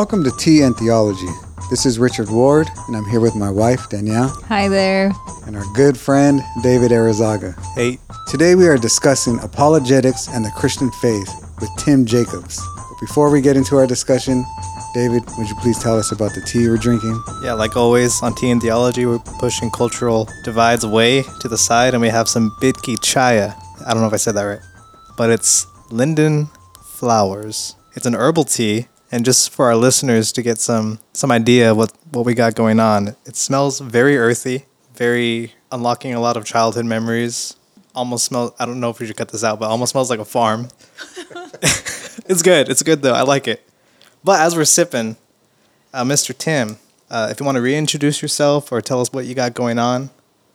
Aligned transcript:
Welcome 0.00 0.24
to 0.24 0.30
Tea 0.30 0.62
and 0.62 0.74
Theology. 0.74 1.28
This 1.68 1.84
is 1.84 1.98
Richard 1.98 2.30
Ward, 2.30 2.70
and 2.88 2.96
I'm 2.96 3.04
here 3.04 3.20
with 3.20 3.36
my 3.36 3.50
wife, 3.50 3.90
Danielle, 3.90 4.30
Hi 4.48 4.66
there. 4.66 5.12
and 5.46 5.54
our 5.54 5.64
good 5.74 5.94
friend, 5.94 6.40
David 6.62 6.90
Arizaga. 6.90 7.54
Hey, 7.74 7.98
Today 8.26 8.54
we 8.54 8.66
are 8.66 8.78
discussing 8.78 9.38
apologetics 9.40 10.26
and 10.28 10.42
the 10.42 10.50
Christian 10.56 10.90
faith 11.02 11.28
with 11.60 11.68
Tim 11.76 12.06
Jacobs. 12.06 12.58
But 12.76 12.98
before 12.98 13.28
we 13.28 13.42
get 13.42 13.58
into 13.58 13.76
our 13.76 13.86
discussion, 13.86 14.42
David, 14.94 15.22
would 15.36 15.50
you 15.50 15.54
please 15.56 15.78
tell 15.78 15.98
us 15.98 16.12
about 16.12 16.32
the 16.34 16.40
tea 16.40 16.66
we're 16.66 16.78
drinking? 16.78 17.22
yeah, 17.44 17.52
like 17.52 17.76
always 17.76 18.22
on 18.22 18.34
Tea 18.34 18.52
and 18.52 18.62
Theology, 18.62 19.04
we're 19.04 19.18
pushing 19.18 19.70
cultural 19.70 20.26
divides 20.44 20.82
away 20.82 21.24
to 21.40 21.46
the 21.48 21.58
side, 21.58 21.92
and 21.92 22.00
we 22.00 22.08
have 22.08 22.26
some 22.26 22.50
Bitki 22.62 22.96
Chaya. 22.96 23.54
I 23.86 23.92
don't 23.92 24.00
know 24.00 24.08
if 24.08 24.14
I 24.14 24.16
said 24.16 24.34
that 24.36 24.44
right, 24.44 24.60
but 25.18 25.28
it's 25.28 25.66
linden 25.90 26.48
flowers. 26.86 27.76
It's 27.92 28.06
an 28.06 28.14
herbal 28.14 28.44
tea, 28.44 28.86
and 29.12 29.24
just 29.24 29.50
for 29.50 29.66
our 29.66 29.76
listeners 29.76 30.32
to 30.32 30.42
get 30.42 30.58
some 30.58 31.00
some 31.12 31.30
idea 31.30 31.72
of 31.72 31.76
what 31.76 31.92
what 32.12 32.24
we 32.24 32.34
got 32.34 32.54
going 32.54 32.80
on, 32.80 33.16
it 33.26 33.36
smells 33.36 33.80
very 33.80 34.16
earthy, 34.16 34.66
very 34.94 35.52
unlocking 35.72 36.14
a 36.14 36.20
lot 36.20 36.36
of 36.36 36.44
childhood 36.44 36.86
memories. 36.86 37.56
Almost 37.94 38.26
smells. 38.26 38.52
I 38.58 38.66
don't 38.66 38.78
know 38.78 38.90
if 38.90 39.00
we 39.00 39.06
should 39.06 39.16
cut 39.16 39.30
this 39.30 39.42
out, 39.42 39.58
but 39.58 39.68
almost 39.68 39.92
smells 39.92 40.10
like 40.10 40.20
a 40.20 40.24
farm. 40.24 40.68
it's 41.62 42.42
good. 42.42 42.68
It's 42.68 42.82
good 42.82 43.02
though. 43.02 43.14
I 43.14 43.22
like 43.22 43.48
it. 43.48 43.68
But 44.22 44.40
as 44.40 44.54
we're 44.54 44.64
sipping, 44.64 45.16
uh, 45.92 46.04
Mr. 46.04 46.36
Tim, 46.36 46.78
uh, 47.10 47.28
if 47.30 47.40
you 47.40 47.46
want 47.46 47.56
to 47.56 47.62
reintroduce 47.62 48.22
yourself 48.22 48.70
or 48.70 48.80
tell 48.80 49.00
us 49.00 49.12
what 49.12 49.24
you 49.24 49.34
got 49.34 49.54
going 49.54 49.78
on, 49.78 50.10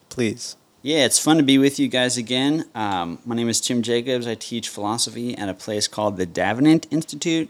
please. 0.10 0.56
Yeah, 0.82 1.04
it's 1.04 1.18
fun 1.18 1.38
to 1.38 1.44
be 1.44 1.58
with 1.58 1.80
you 1.80 1.88
guys 1.88 2.16
again. 2.16 2.66
Um, 2.76 3.18
my 3.26 3.36
name 3.36 3.50
is 3.50 3.60
Tim 3.60 3.82
Jacobs. 3.82 4.28
I 4.28 4.36
teach 4.36 4.70
philosophy 4.70 5.36
at 5.36 5.50
a 5.50 5.54
place 5.56 5.88
called 5.88 6.18
the 6.18 6.28
Davenant 6.28 6.86
Institute. 6.92 7.50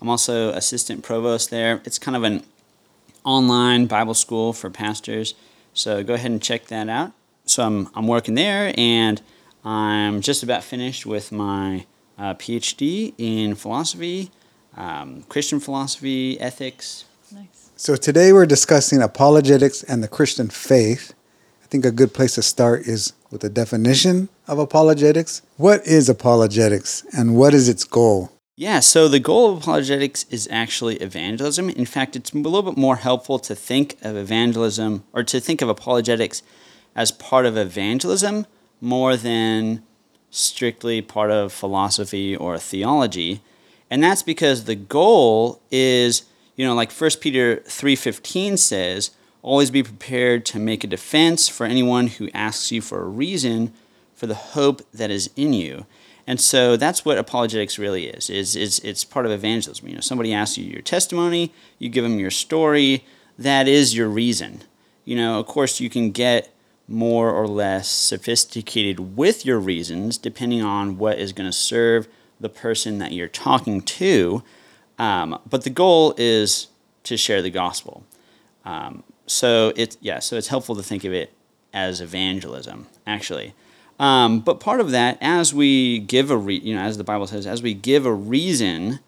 I'm 0.00 0.08
also 0.08 0.50
assistant 0.50 1.02
provost 1.02 1.50
there. 1.50 1.80
It's 1.84 1.98
kind 1.98 2.16
of 2.16 2.22
an 2.22 2.44
online 3.24 3.86
Bible 3.86 4.14
school 4.14 4.52
for 4.52 4.70
pastors. 4.70 5.34
So 5.74 6.02
go 6.02 6.14
ahead 6.14 6.30
and 6.30 6.42
check 6.42 6.66
that 6.66 6.88
out. 6.88 7.12
So 7.44 7.64
I'm, 7.64 7.88
I'm 7.94 8.06
working 8.06 8.34
there 8.34 8.72
and 8.76 9.20
I'm 9.64 10.20
just 10.20 10.42
about 10.42 10.64
finished 10.64 11.06
with 11.06 11.32
my 11.32 11.86
uh, 12.18 12.34
PhD 12.34 13.14
in 13.18 13.54
philosophy, 13.54 14.30
um, 14.76 15.22
Christian 15.28 15.60
philosophy, 15.60 16.40
ethics. 16.40 17.04
Nice. 17.32 17.70
So 17.76 17.96
today 17.96 18.32
we're 18.32 18.46
discussing 18.46 19.02
apologetics 19.02 19.82
and 19.82 20.02
the 20.02 20.08
Christian 20.08 20.48
faith. 20.48 21.14
I 21.62 21.66
think 21.66 21.84
a 21.84 21.90
good 21.90 22.14
place 22.14 22.36
to 22.36 22.42
start 22.42 22.82
is 22.82 23.12
with 23.30 23.42
a 23.44 23.48
definition 23.48 24.28
of 24.46 24.58
apologetics. 24.58 25.42
What 25.56 25.84
is 25.86 26.08
apologetics 26.08 27.04
and 27.12 27.36
what 27.36 27.54
is 27.54 27.68
its 27.68 27.84
goal? 27.84 28.30
Yeah, 28.58 28.80
so 28.80 29.06
the 29.06 29.20
goal 29.20 29.50
of 29.50 29.58
apologetics 29.58 30.24
is 30.30 30.48
actually 30.50 30.96
evangelism. 30.96 31.68
In 31.68 31.84
fact, 31.84 32.16
it's 32.16 32.32
a 32.32 32.38
little 32.38 32.62
bit 32.62 32.78
more 32.78 32.96
helpful 32.96 33.38
to 33.40 33.54
think 33.54 33.98
of 34.00 34.16
evangelism 34.16 35.04
or 35.12 35.22
to 35.24 35.40
think 35.40 35.60
of 35.60 35.68
apologetics 35.68 36.42
as 36.94 37.12
part 37.12 37.44
of 37.44 37.58
evangelism 37.58 38.46
more 38.80 39.14
than 39.14 39.82
strictly 40.30 41.02
part 41.02 41.30
of 41.30 41.52
philosophy 41.52 42.34
or 42.34 42.56
theology. 42.56 43.42
And 43.90 44.02
that's 44.02 44.22
because 44.22 44.64
the 44.64 44.74
goal 44.74 45.60
is, 45.70 46.24
you 46.56 46.64
know, 46.64 46.74
like 46.74 46.90
1 46.90 47.10
Peter 47.20 47.56
3:15 47.66 48.58
says, 48.58 49.10
always 49.42 49.70
be 49.70 49.82
prepared 49.82 50.46
to 50.46 50.58
make 50.58 50.82
a 50.82 50.86
defense 50.86 51.46
for 51.46 51.66
anyone 51.66 52.06
who 52.06 52.30
asks 52.32 52.72
you 52.72 52.80
for 52.80 53.02
a 53.02 53.08
reason 53.08 53.74
for 54.14 54.26
the 54.26 54.34
hope 54.34 54.80
that 54.92 55.10
is 55.10 55.28
in 55.36 55.52
you. 55.52 55.84
And 56.26 56.40
so 56.40 56.76
that's 56.76 57.04
what 57.04 57.18
apologetics 57.18 57.78
really 57.78 58.06
is. 58.06 58.28
Is 58.28 58.56
is 58.56 58.80
it's 58.80 59.04
part 59.04 59.26
of 59.26 59.32
evangelism. 59.32 59.86
You 59.88 59.94
know, 59.94 60.00
somebody 60.00 60.32
asks 60.32 60.58
you 60.58 60.64
your 60.64 60.82
testimony, 60.82 61.52
you 61.78 61.88
give 61.88 62.02
them 62.02 62.18
your 62.18 62.30
story, 62.30 63.04
that 63.38 63.68
is 63.68 63.96
your 63.96 64.08
reason. 64.08 64.62
You 65.04 65.16
know, 65.16 65.38
of 65.38 65.46
course 65.46 65.80
you 65.80 65.88
can 65.88 66.10
get 66.10 66.52
more 66.88 67.30
or 67.30 67.46
less 67.46 67.88
sophisticated 67.88 69.16
with 69.16 69.44
your 69.44 69.58
reasons 69.58 70.18
depending 70.18 70.62
on 70.62 70.98
what 70.98 71.18
is 71.18 71.32
going 71.32 71.48
to 71.48 71.56
serve 71.56 72.08
the 72.40 72.48
person 72.48 72.98
that 72.98 73.12
you're 73.12 73.28
talking 73.28 73.80
to. 73.82 74.42
Um, 74.98 75.38
but 75.48 75.62
the 75.62 75.70
goal 75.70 76.14
is 76.16 76.68
to 77.04 77.16
share 77.16 77.42
the 77.42 77.50
gospel. 77.50 78.04
Um, 78.64 79.04
so 79.26 79.72
it's 79.76 79.96
yeah, 80.00 80.18
so 80.18 80.36
it's 80.36 80.48
helpful 80.48 80.74
to 80.76 80.82
think 80.82 81.04
of 81.04 81.12
it 81.12 81.32
as 81.72 82.00
evangelism, 82.00 82.86
actually. 83.06 83.54
Um, 83.98 84.40
but 84.40 84.60
part 84.60 84.80
of 84.80 84.90
that, 84.90 85.18
as 85.20 85.54
we 85.54 85.98
give 86.00 86.30
a 86.30 86.36
re- 86.36 86.58
you 86.58 86.74
know, 86.74 86.82
as 86.82 86.98
the 86.98 87.04
Bible 87.04 87.26
says, 87.26 87.46
as 87.46 87.62
we 87.62 87.74
give 87.74 88.04
a 88.04 88.12
reason, 88.12 89.00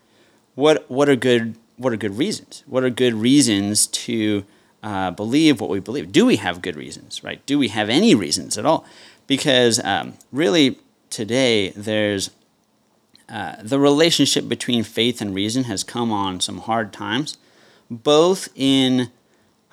what 0.54 0.90
what 0.90 1.08
are 1.08 1.16
good 1.16 1.56
what 1.76 1.92
are 1.92 1.96
good 1.96 2.16
reasons? 2.16 2.64
What 2.66 2.84
are 2.84 2.90
good 2.90 3.14
reasons 3.14 3.86
to 3.88 4.44
uh, 4.82 5.10
believe 5.10 5.60
what 5.60 5.70
we 5.70 5.80
believe? 5.80 6.10
Do 6.10 6.24
we 6.24 6.36
have 6.36 6.62
good 6.62 6.76
reasons? 6.76 7.22
Right? 7.22 7.44
Do 7.46 7.58
we 7.58 7.68
have 7.68 7.88
any 7.88 8.14
reasons 8.14 8.56
at 8.56 8.64
all? 8.64 8.86
Because 9.26 9.78
um, 9.84 10.14
really, 10.32 10.78
today 11.10 11.70
there's 11.70 12.30
uh, 13.28 13.56
the 13.62 13.78
relationship 13.78 14.48
between 14.48 14.82
faith 14.82 15.20
and 15.20 15.34
reason 15.34 15.64
has 15.64 15.84
come 15.84 16.10
on 16.10 16.40
some 16.40 16.58
hard 16.58 16.94
times, 16.94 17.36
both 17.90 18.48
in 18.54 19.10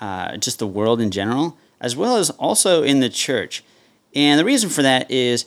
uh, 0.02 0.36
just 0.38 0.60
the 0.60 0.68
world 0.68 1.00
in 1.00 1.10
general, 1.10 1.58
as 1.80 1.96
well 1.96 2.18
as 2.18 2.30
also 2.32 2.84
in 2.84 3.00
the 3.00 3.10
church. 3.10 3.64
And 4.16 4.40
the 4.40 4.46
reason 4.46 4.70
for 4.70 4.82
that 4.82 5.12
is 5.12 5.46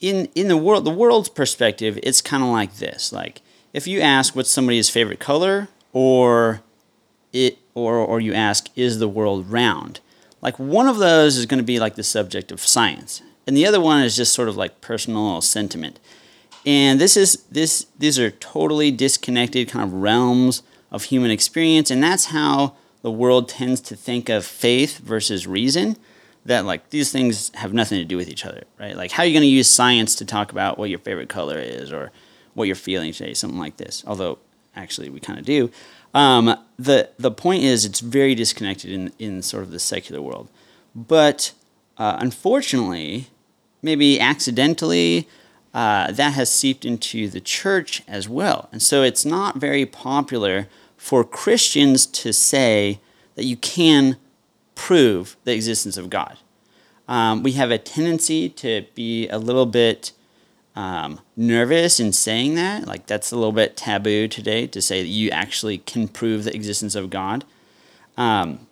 in 0.00 0.28
in 0.34 0.48
the 0.48 0.56
world 0.56 0.84
the 0.84 0.90
world's 0.90 1.28
perspective, 1.28 1.98
it's 2.02 2.22
kind 2.22 2.42
of 2.42 2.48
like 2.48 2.76
this. 2.76 3.12
Like 3.12 3.42
if 3.72 3.86
you 3.86 4.00
ask 4.00 4.34
what's 4.34 4.50
somebody's 4.50 4.88
favorite 4.88 5.20
color 5.20 5.68
or 5.92 6.62
it 7.32 7.58
or 7.74 7.96
or 7.96 8.20
you 8.20 8.32
ask 8.32 8.68
is 8.74 8.98
the 8.98 9.08
world 9.08 9.50
round? 9.50 10.00
Like 10.42 10.58
one 10.58 10.88
of 10.88 10.98
those 10.98 11.36
is 11.36 11.46
going 11.46 11.58
to 11.58 11.64
be 11.64 11.78
like 11.78 11.96
the 11.96 12.02
subject 12.02 12.50
of 12.50 12.60
science. 12.60 13.22
And 13.46 13.56
the 13.56 13.66
other 13.66 13.80
one 13.80 14.02
is 14.02 14.16
just 14.16 14.32
sort 14.32 14.48
of 14.48 14.56
like 14.56 14.80
personal 14.80 15.40
sentiment. 15.42 16.00
And 16.64 17.00
this 17.00 17.16
is 17.16 17.44
this 17.50 17.86
these 17.98 18.18
are 18.18 18.30
totally 18.30 18.90
disconnected 18.90 19.68
kind 19.68 19.84
of 19.84 19.92
realms 19.92 20.62
of 20.90 21.04
human 21.04 21.30
experience 21.30 21.90
and 21.90 22.02
that's 22.02 22.26
how 22.26 22.74
the 23.02 23.10
world 23.10 23.48
tends 23.48 23.80
to 23.80 23.96
think 23.96 24.28
of 24.28 24.44
faith 24.44 24.98
versus 24.98 25.46
reason 25.46 25.96
that 26.44 26.64
like 26.64 26.90
these 26.90 27.12
things 27.12 27.50
have 27.54 27.72
nothing 27.72 27.98
to 27.98 28.04
do 28.04 28.16
with 28.16 28.28
each 28.28 28.46
other, 28.46 28.64
right? 28.78 28.96
Like 28.96 29.10
how 29.12 29.22
are 29.22 29.26
you 29.26 29.32
going 29.32 29.42
to 29.42 29.48
use 29.48 29.70
science 29.70 30.14
to 30.16 30.24
talk 30.24 30.52
about 30.52 30.78
what 30.78 30.90
your 30.90 30.98
favorite 30.98 31.28
color 31.28 31.58
is 31.58 31.92
or 31.92 32.12
what 32.54 32.64
you're 32.64 32.76
feeling 32.76 33.12
today, 33.12 33.34
something 33.34 33.58
like 33.58 33.76
this. 33.76 34.02
Although 34.06 34.38
actually 34.74 35.10
we 35.10 35.20
kind 35.20 35.38
of 35.38 35.44
do. 35.44 35.70
Um, 36.14 36.56
the 36.78 37.10
the 37.18 37.30
point 37.30 37.62
is 37.62 37.84
it's 37.84 38.00
very 38.00 38.34
disconnected 38.34 38.90
in 38.90 39.12
in 39.18 39.42
sort 39.42 39.62
of 39.62 39.70
the 39.70 39.78
secular 39.78 40.20
world, 40.20 40.48
but 40.94 41.52
uh, 41.98 42.16
unfortunately, 42.18 43.28
maybe 43.82 44.18
accidentally, 44.18 45.28
uh, 45.72 46.10
that 46.10 46.32
has 46.32 46.50
seeped 46.52 46.84
into 46.84 47.28
the 47.28 47.40
church 47.40 48.02
as 48.08 48.28
well, 48.28 48.68
and 48.72 48.82
so 48.82 49.02
it's 49.02 49.24
not 49.24 49.56
very 49.56 49.86
popular 49.86 50.66
for 50.96 51.22
Christians 51.22 52.06
to 52.06 52.32
say 52.32 53.00
that 53.36 53.44
you 53.44 53.56
can 53.56 54.16
prove 54.80 55.36
the 55.44 55.52
existence 55.52 55.98
of 55.98 56.08
God. 56.08 56.38
Um, 57.06 57.42
we 57.42 57.52
have 57.52 57.70
a 57.70 57.76
tendency 57.76 58.48
to 58.48 58.86
be 58.94 59.28
a 59.28 59.36
little 59.36 59.66
bit 59.66 60.12
um, 60.74 61.20
nervous 61.36 62.00
in 62.00 62.14
saying 62.14 62.54
that. 62.54 62.86
Like, 62.86 63.06
that's 63.06 63.30
a 63.30 63.36
little 63.36 63.52
bit 63.52 63.76
taboo 63.76 64.26
today 64.26 64.66
to 64.68 64.80
say 64.80 65.02
that 65.02 65.08
you 65.08 65.28
actually 65.28 65.78
can 65.78 66.08
prove 66.08 66.44
the 66.44 66.56
existence 66.56 66.94
of 66.94 67.10
God. 67.10 67.44
Um, 68.16 68.66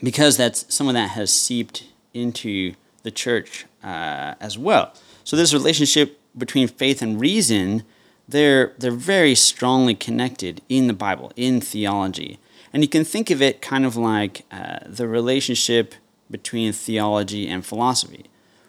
because 0.00 0.36
that's 0.36 0.72
some 0.72 0.86
of 0.86 0.94
that 0.94 1.10
has 1.10 1.32
seeped 1.32 1.88
into 2.14 2.74
the 3.02 3.10
church 3.10 3.66
uh, 3.82 4.34
as 4.38 4.56
well. 4.56 4.94
So, 5.24 5.36
this 5.36 5.52
relationship 5.52 6.20
between 6.38 6.68
faith 6.68 7.02
and 7.02 7.20
reason, 7.20 7.82
they're, 8.28 8.72
they're 8.78 8.92
very 8.92 9.34
strongly 9.34 9.96
connected 9.96 10.62
in 10.68 10.86
the 10.86 10.92
Bible, 10.92 11.32
in 11.34 11.60
theology. 11.60 12.38
And 12.72 12.82
you 12.82 12.88
can 12.88 13.04
think 13.04 13.30
of 13.30 13.42
it 13.42 13.60
kind 13.60 13.84
of 13.84 13.96
like 13.96 14.44
uh, 14.50 14.78
the 14.86 15.08
relationship 15.08 15.94
between 16.30 16.72
theology 16.72 17.48
and 17.48 17.64
philosophy. 17.64 18.26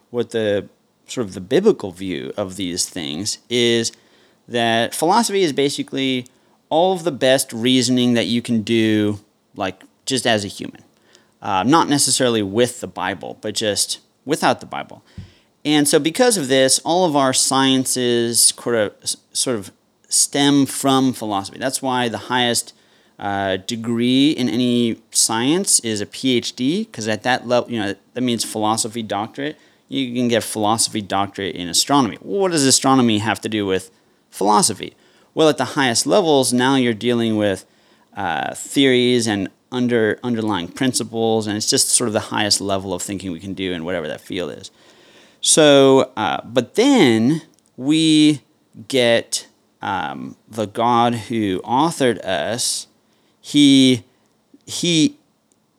What 0.10 0.32
the 0.32 0.68
sort 1.06 1.28
of 1.28 1.34
the 1.34 1.42
biblical 1.42 1.92
view 1.92 2.34
of 2.38 2.56
these 2.56 2.90
things 2.90 3.38
is 3.50 3.92
that 4.48 4.96
philosophy 4.96 5.44
is 5.44 5.54
basically 5.54 6.26
all 6.70 6.94
of 6.94 7.04
the 7.04 7.12
best 7.12 7.54
reasoning 7.54 8.14
that 8.14 8.28
you 8.28 8.42
can 8.42 8.62
do, 8.62 9.20
like 9.56 9.84
just 10.06 10.26
as 10.26 10.44
a 10.44 10.48
human. 10.48 10.84
Uh, 11.42 11.64
not 11.64 11.90
necessarily 11.90 12.44
with 12.44 12.82
the 12.82 12.88
Bible, 12.88 13.38
but 13.42 13.56
just 13.56 14.00
without 14.26 14.60
the 14.60 14.66
Bible. 14.66 15.04
And 15.66 15.88
so, 15.88 16.00
because 16.00 16.38
of 16.38 16.48
this, 16.48 16.80
all 16.80 17.06
of 17.06 17.16
our 17.16 17.34
sciences 17.34 18.40
sort 18.40 18.76
of, 18.76 18.94
sort 19.34 19.58
of 19.58 19.72
stem 20.08 20.66
from 20.66 21.14
philosophy. 21.14 21.60
That's 21.60 21.82
why 21.82 22.10
the 22.10 22.18
highest 22.18 22.74
uh, 23.22 23.58
degree 23.58 24.32
in 24.32 24.50
any 24.50 25.00
science 25.12 25.80
is 25.82 26.02
a 26.02 26.06
PhD, 26.06 26.86
because 26.86 27.08
at 27.08 27.24
that 27.24 27.48
level, 27.48 27.72
you 27.72 27.80
know, 27.80 27.96
that 28.14 28.22
means 28.22 28.44
philosophy 28.44 29.04
doctorate. 29.04 29.58
You 29.88 30.14
can 30.16 30.28
get 30.28 30.44
philosophy 30.44 31.02
doctorate 31.02 31.56
in 31.56 31.68
astronomy. 31.68 32.18
What 32.22 32.52
does 32.52 32.66
astronomy 32.66 33.20
have 33.20 33.40
to 33.42 33.50
do 33.50 33.66
with 33.66 33.92
philosophy? 34.30 34.96
Well, 35.34 35.50
at 35.50 35.58
the 35.58 35.66
highest 35.66 36.08
levels, 36.08 36.52
now 36.52 36.76
you're 36.76 36.94
dealing 36.94 37.38
with 37.38 37.66
uh, 38.18 38.56
theories 38.56 39.28
and 39.28 39.50
under 39.72 40.20
underlying 40.24 40.68
principles, 40.68 41.48
and 41.48 41.56
it's 41.56 41.70
just 41.70 41.90
sort 41.90 42.08
of 42.08 42.14
the 42.14 42.36
highest 42.36 42.60
level 42.60 42.94
of 42.94 43.02
thinking 43.02 43.32
we 43.32 43.40
can 43.40 43.54
do 43.54 43.72
in 43.72 43.86
whatever 43.86 44.08
that 44.08 44.20
field 44.20 44.52
is. 44.52 44.72
So, 45.40 46.12
uh, 46.18 46.42
but 46.44 46.76
then 46.76 47.44
we 47.78 48.42
get 48.88 49.48
um, 49.82 50.36
the 50.50 50.68
God 50.68 51.16
who 51.30 51.60
authored 51.62 52.20
us. 52.26 52.88
He 53.42 54.06
he 54.66 55.18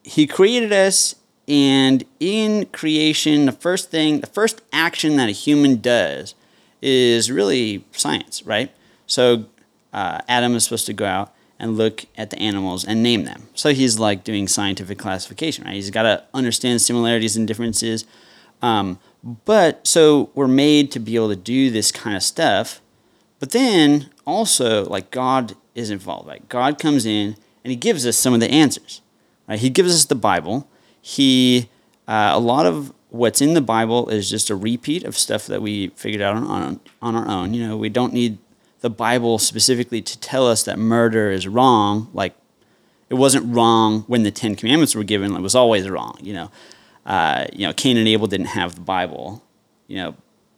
he 0.02 0.26
created 0.26 0.72
us, 0.72 1.14
and 1.48 2.04
in 2.20 2.66
creation, 2.66 3.46
the 3.46 3.52
first 3.52 3.90
thing, 3.90 4.20
the 4.20 4.26
first 4.26 4.60
action 4.72 5.16
that 5.16 5.28
a 5.28 5.32
human 5.32 5.80
does 5.80 6.34
is 6.80 7.30
really 7.30 7.84
science, 7.92 8.44
right? 8.44 8.72
So 9.06 9.46
uh, 9.92 10.20
Adam 10.28 10.54
is 10.54 10.64
supposed 10.64 10.86
to 10.86 10.92
go 10.92 11.06
out 11.06 11.32
and 11.58 11.76
look 11.76 12.06
at 12.18 12.30
the 12.30 12.38
animals 12.40 12.84
and 12.84 13.02
name 13.02 13.24
them. 13.24 13.48
So 13.54 13.72
he's 13.72 13.98
like 13.98 14.24
doing 14.24 14.48
scientific 14.48 14.98
classification, 14.98 15.64
right? 15.64 15.74
He's 15.74 15.90
got 15.90 16.02
to 16.02 16.24
understand 16.34 16.82
similarities 16.82 17.36
and 17.36 17.46
differences. 17.46 18.04
Um, 18.60 18.98
but 19.44 19.86
so 19.86 20.30
we're 20.34 20.48
made 20.48 20.90
to 20.92 20.98
be 20.98 21.14
able 21.14 21.28
to 21.28 21.36
do 21.36 21.70
this 21.70 21.92
kind 21.92 22.16
of 22.16 22.22
stuff. 22.24 22.80
But 23.38 23.50
then 23.50 24.10
also, 24.26 24.84
like 24.86 25.12
God 25.12 25.54
is 25.74 25.90
involved, 25.90 26.28
right? 26.28 26.48
God 26.48 26.78
comes 26.80 27.06
in 27.06 27.36
and 27.64 27.70
he 27.70 27.76
gives 27.76 28.06
us 28.06 28.16
some 28.16 28.34
of 28.34 28.40
the 28.40 28.50
answers. 28.50 29.00
Right? 29.48 29.58
He 29.58 29.70
gives 29.70 29.94
us 29.94 30.04
the 30.04 30.14
Bible. 30.14 30.68
He 31.00 31.68
uh, 32.08 32.30
a 32.34 32.40
lot 32.40 32.66
of 32.66 32.92
what's 33.10 33.40
in 33.40 33.54
the 33.54 33.60
Bible 33.60 34.08
is 34.08 34.30
just 34.30 34.50
a 34.50 34.56
repeat 34.56 35.04
of 35.04 35.16
stuff 35.16 35.46
that 35.46 35.60
we 35.60 35.88
figured 35.88 36.22
out 36.22 36.34
on, 36.34 36.44
on, 36.44 36.80
on 37.00 37.14
our 37.14 37.28
own. 37.28 37.54
You 37.54 37.68
know, 37.68 37.76
we 37.76 37.88
don't 37.88 38.12
need 38.12 38.38
the 38.80 38.90
Bible 38.90 39.38
specifically 39.38 40.00
to 40.02 40.18
tell 40.18 40.48
us 40.48 40.62
that 40.64 40.78
murder 40.78 41.30
is 41.30 41.46
wrong. 41.46 42.08
Like, 42.12 42.34
it 43.10 43.14
wasn't 43.14 43.54
wrong 43.54 44.02
when 44.06 44.22
the 44.22 44.30
Ten 44.30 44.56
Commandments 44.56 44.94
were 44.94 45.04
given. 45.04 45.36
It 45.36 45.40
was 45.40 45.54
always 45.54 45.88
wrong. 45.88 46.18
You 46.22 46.32
know, 46.32 46.50
uh, 47.04 47.46
you 47.52 47.66
know, 47.66 47.74
Cain 47.74 47.98
and 47.98 48.08
Abel 48.08 48.26
didn't 48.26 48.46
have 48.46 48.74
the 48.74 48.80
Bible. 48.80 49.42
You 49.86 49.96
know, 49.96 50.14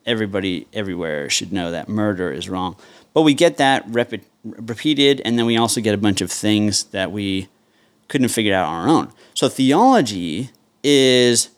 everybody 0.07 0.69
everywhere 0.73 1.29
should 1.29 1.53
know 1.53 1.73
that 1.73 1.89
murder 1.89 2.31
is 2.31 2.49
wrong. 2.49 2.77
But 3.13 3.23
we 3.23 3.35
get 3.35 3.57
that 3.57 3.85
rep- 3.89 4.15
repeated, 4.45 5.21
and 5.25 5.39
then 5.39 5.47
we 5.47 5.57
also 5.57 5.81
get 5.81 5.95
a 5.95 5.99
bunch 5.99 6.21
of 6.21 6.31
things 6.31 6.85
that 6.85 7.11
we 7.11 7.49
couldn't 8.09 8.25
have 8.25 8.33
figured 8.33 8.55
out 8.55 8.69
on 8.69 8.89
our 8.89 8.89
own. 8.89 9.13
So 9.35 9.49
theology 9.49 10.51
is 10.83 11.51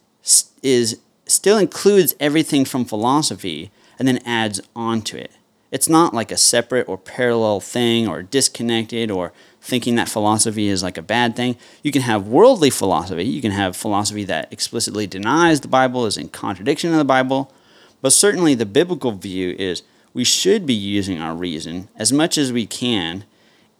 is 0.62 1.00
still 1.26 1.58
includes 1.58 2.14
everything 2.20 2.64
from 2.64 2.84
philosophy 2.84 3.70
and 3.98 4.06
then 4.06 4.18
adds 4.24 4.60
on 4.74 5.02
to 5.02 5.18
it. 5.18 5.32
It's 5.72 5.88
not 5.88 6.14
like 6.14 6.30
a 6.30 6.36
separate 6.36 6.88
or 6.88 6.96
parallel 6.96 7.60
thing 7.60 8.06
or 8.08 8.22
disconnected 8.22 9.10
or 9.10 9.32
thinking 9.60 9.96
that 9.96 10.08
philosophy 10.08 10.68
is 10.68 10.82
like 10.82 10.96
a 10.96 11.02
bad 11.02 11.34
thing. 11.34 11.56
You 11.82 11.90
can 11.90 12.02
have 12.02 12.28
worldly 12.28 12.70
philosophy. 12.70 13.24
You 13.24 13.42
can 13.42 13.50
have 13.50 13.76
philosophy 13.76 14.24
that 14.24 14.52
explicitly 14.52 15.06
denies 15.06 15.60
the 15.60 15.68
Bible, 15.68 16.06
is 16.06 16.16
in 16.16 16.28
contradiction 16.28 16.92
of 16.92 16.98
the 16.98 17.04
Bible. 17.04 17.52
But 18.00 18.12
certainly 18.12 18.54
the 18.54 18.66
biblical 18.66 19.12
view 19.12 19.56
is 19.58 19.82
we 20.16 20.24
should 20.24 20.64
be 20.64 20.72
using 20.72 21.20
our 21.20 21.34
reason 21.34 21.90
as 21.94 22.10
much 22.10 22.38
as 22.38 22.50
we 22.50 22.64
can 22.64 23.22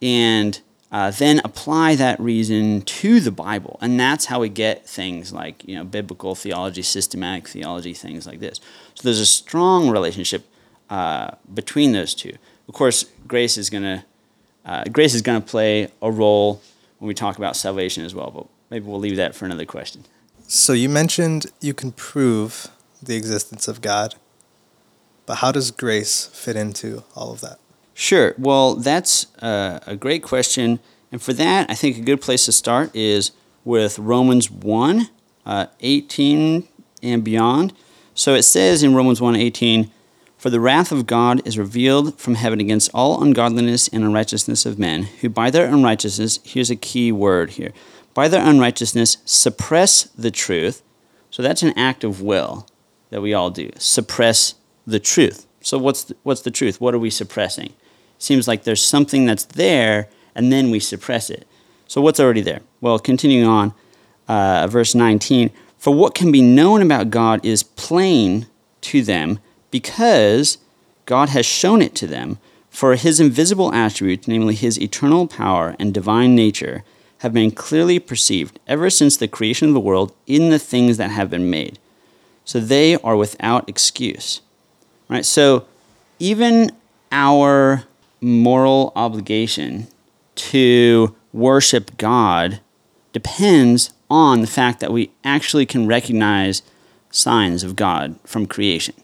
and 0.03 0.61
uh, 0.93 1.11
then 1.11 1.41
apply 1.43 1.95
that 1.95 2.21
reason 2.21 2.83
to 2.83 3.21
the 3.21 3.31
Bible. 3.31 3.79
And 3.81 3.99
that's 3.99 4.27
how 4.27 4.41
we 4.41 4.51
get 4.51 4.87
things 4.87 5.33
like, 5.33 5.67
you 5.67 5.75
know, 5.77 5.83
biblical 5.83 6.35
theology, 6.35 6.83
systematic 6.83 7.49
theology, 7.49 7.95
things 7.95 8.27
like 8.27 8.41
this. 8.41 8.61
So 8.95 9.03
there's 9.05 9.19
a 9.19 9.25
strong 9.25 9.89
relationship 9.89 10.45
uh, 10.91 11.31
between 11.55 11.93
those 11.93 12.15
two. 12.15 12.37
Of 12.69 12.75
course, 12.75 13.07
grace 13.27 13.57
is 13.57 13.71
going 13.71 13.85
to 13.85 14.05
uh, 14.67 14.85
grace 14.93 15.15
is 15.15 15.23
going 15.23 15.41
to 15.41 15.49
play 15.49 15.89
a 16.03 16.11
role 16.11 16.61
when 16.99 17.09
we 17.09 17.15
talk 17.15 17.39
about 17.39 17.57
salvation 17.57 18.05
as 18.05 18.15
well, 18.15 18.31
but 18.31 18.47
maybe 18.69 18.85
we'll 18.85 19.01
leave 19.01 19.17
that 19.17 19.35
for 19.35 19.47
another 19.47 19.65
question. 19.65 20.05
So 20.49 20.75
you 20.75 20.91
mentioned 20.91 21.47
you 21.63 21.73
can 21.73 21.93
prove 21.93 22.69
the 23.03 23.17
existence 23.17 23.69
of 23.69 23.81
God, 23.81 24.17
but 25.27 25.37
how 25.37 25.53
does 25.53 25.71
grace 25.71 26.27
fit 26.27 26.57
into 26.57 27.05
all 27.15 27.33
of 27.33 27.41
that? 27.43 27.59
Sure. 27.95 28.35
Well, 28.39 28.77
that's 28.77 29.27
uh, 29.43 29.81
a 29.87 29.97
great 29.97 30.23
question. 30.23 30.81
And 31.11 31.21
for 31.21 31.33
that, 31.35 31.71
I 31.71 31.75
think 31.75 31.99
a 31.99 32.03
good 32.03 32.21
place 32.21 32.45
to 32.47 32.53
start 32.53 32.95
is 32.95 33.33
with 33.65 33.99
Romans 33.99 34.51
1 34.51 35.09
uh, 35.47 35.67
18 35.81 36.67
and 37.03 37.25
beyond. 37.25 37.73
So 38.15 38.35
it 38.35 38.43
says 38.43 38.83
in 38.83 38.95
Romans 38.95 39.21
1 39.21 39.37
18, 39.37 39.91
For 40.37 40.51
the 40.51 40.61
wrath 40.61 40.93
of 40.93 41.07
God 41.07 41.47
is 41.47 41.59
revealed 41.59 42.19
from 42.19 42.35
heaven 42.35 42.61
against 42.61 42.91
all 42.93 43.23
ungodliness 43.23 43.89
and 43.89 44.05
unrighteousness 44.05 44.67
of 44.67 44.79
men, 44.79 45.05
who 45.21 45.29
by 45.29 45.51
their 45.51 45.67
unrighteousness, 45.67 46.41
here's 46.45 46.71
a 46.71 46.77
key 46.77 47.13
word 47.13 47.51
here, 47.51 47.73
by 48.15 48.29
their 48.29 48.45
unrighteousness 48.45 49.19
suppress 49.25 50.05
the 50.17 50.31
truth. 50.31 50.83
So 51.31 51.43
that's 51.43 51.63
an 51.63 51.77
act 51.79 52.05
of 52.05 52.23
will 52.23 52.67
that 53.11 53.21
we 53.23 53.35
all 53.35 53.51
do, 53.51 53.71
suppress 53.79 54.55
the 54.87 55.01
truth. 55.01 55.47
So 55.61 55.79
what's 55.79 56.05
the, 56.05 56.17
what's 56.23 56.43
the 56.43 56.51
truth? 56.51 56.81
What 56.81 56.95
are 56.95 56.99
we 56.99 57.11
suppressing? 57.11 57.73
seems 58.19 58.49
like 58.49 58.65
there's 58.65 58.85
something 58.85 59.27
that's 59.27 59.45
there 59.45 60.09
and 60.35 60.53
then 60.53 60.71
we 60.71 60.81
suppress 60.81 61.31
it. 61.31 61.47
So, 61.89 62.01
what's 62.01 62.21
already 62.21 62.41
there? 62.41 62.61
Well, 62.81 62.99
continuing 62.99 63.47
on, 63.47 63.73
uh, 64.29 64.67
verse 64.67 64.95
19 64.95 65.51
For 65.79 65.95
what 65.95 66.15
can 66.15 66.33
be 66.33 66.43
known 66.43 66.83
about 66.83 67.11
God 67.11 67.45
is 67.45 67.63
plain 67.63 68.47
to 68.83 69.03
them 69.03 69.39
because 69.71 70.59
God 71.07 71.31
has 71.31 71.47
shown 71.47 71.81
it 71.81 71.95
to 71.97 72.07
them. 72.07 72.39
For 72.71 72.95
his 72.95 73.21
invisible 73.21 73.73
attributes, 73.73 74.29
namely 74.29 74.55
his 74.55 74.79
eternal 74.79 75.27
power 75.27 75.75
and 75.79 75.95
divine 75.95 76.35
nature, 76.35 76.85
have 77.21 77.33
been 77.33 77.51
clearly 77.51 77.99
perceived 77.99 78.61
ever 78.67 78.91
since 78.91 79.17
the 79.17 79.29
creation 79.29 79.69
of 79.69 79.75
the 79.75 79.81
world 79.81 80.13
in 80.27 80.51
the 80.51 80.59
things 80.59 80.99
that 80.99 81.11
have 81.11 81.31
been 81.31 81.49
made. 81.49 81.79
So 82.45 82.61
they 82.61 82.97
are 82.97 83.17
without 83.17 83.67
excuse. 83.67 84.43
Right? 85.09 85.25
So 85.25 85.67
even 86.19 86.71
our 87.13 87.85
moral 88.21 88.93
obligation 88.97 89.89
to 90.35 91.15
worship 91.33 91.97
God 91.97 92.61
depends 93.13 93.93
on 94.11 94.41
the 94.41 94.47
fact 94.47 94.81
that 94.81 94.93
we 94.93 95.11
actually 95.25 95.67
can 95.67 95.87
recognize 95.87 96.63
signs 97.11 97.63
of 97.63 97.77
God 97.77 98.19
from 98.25 98.47
creation. 98.47 98.95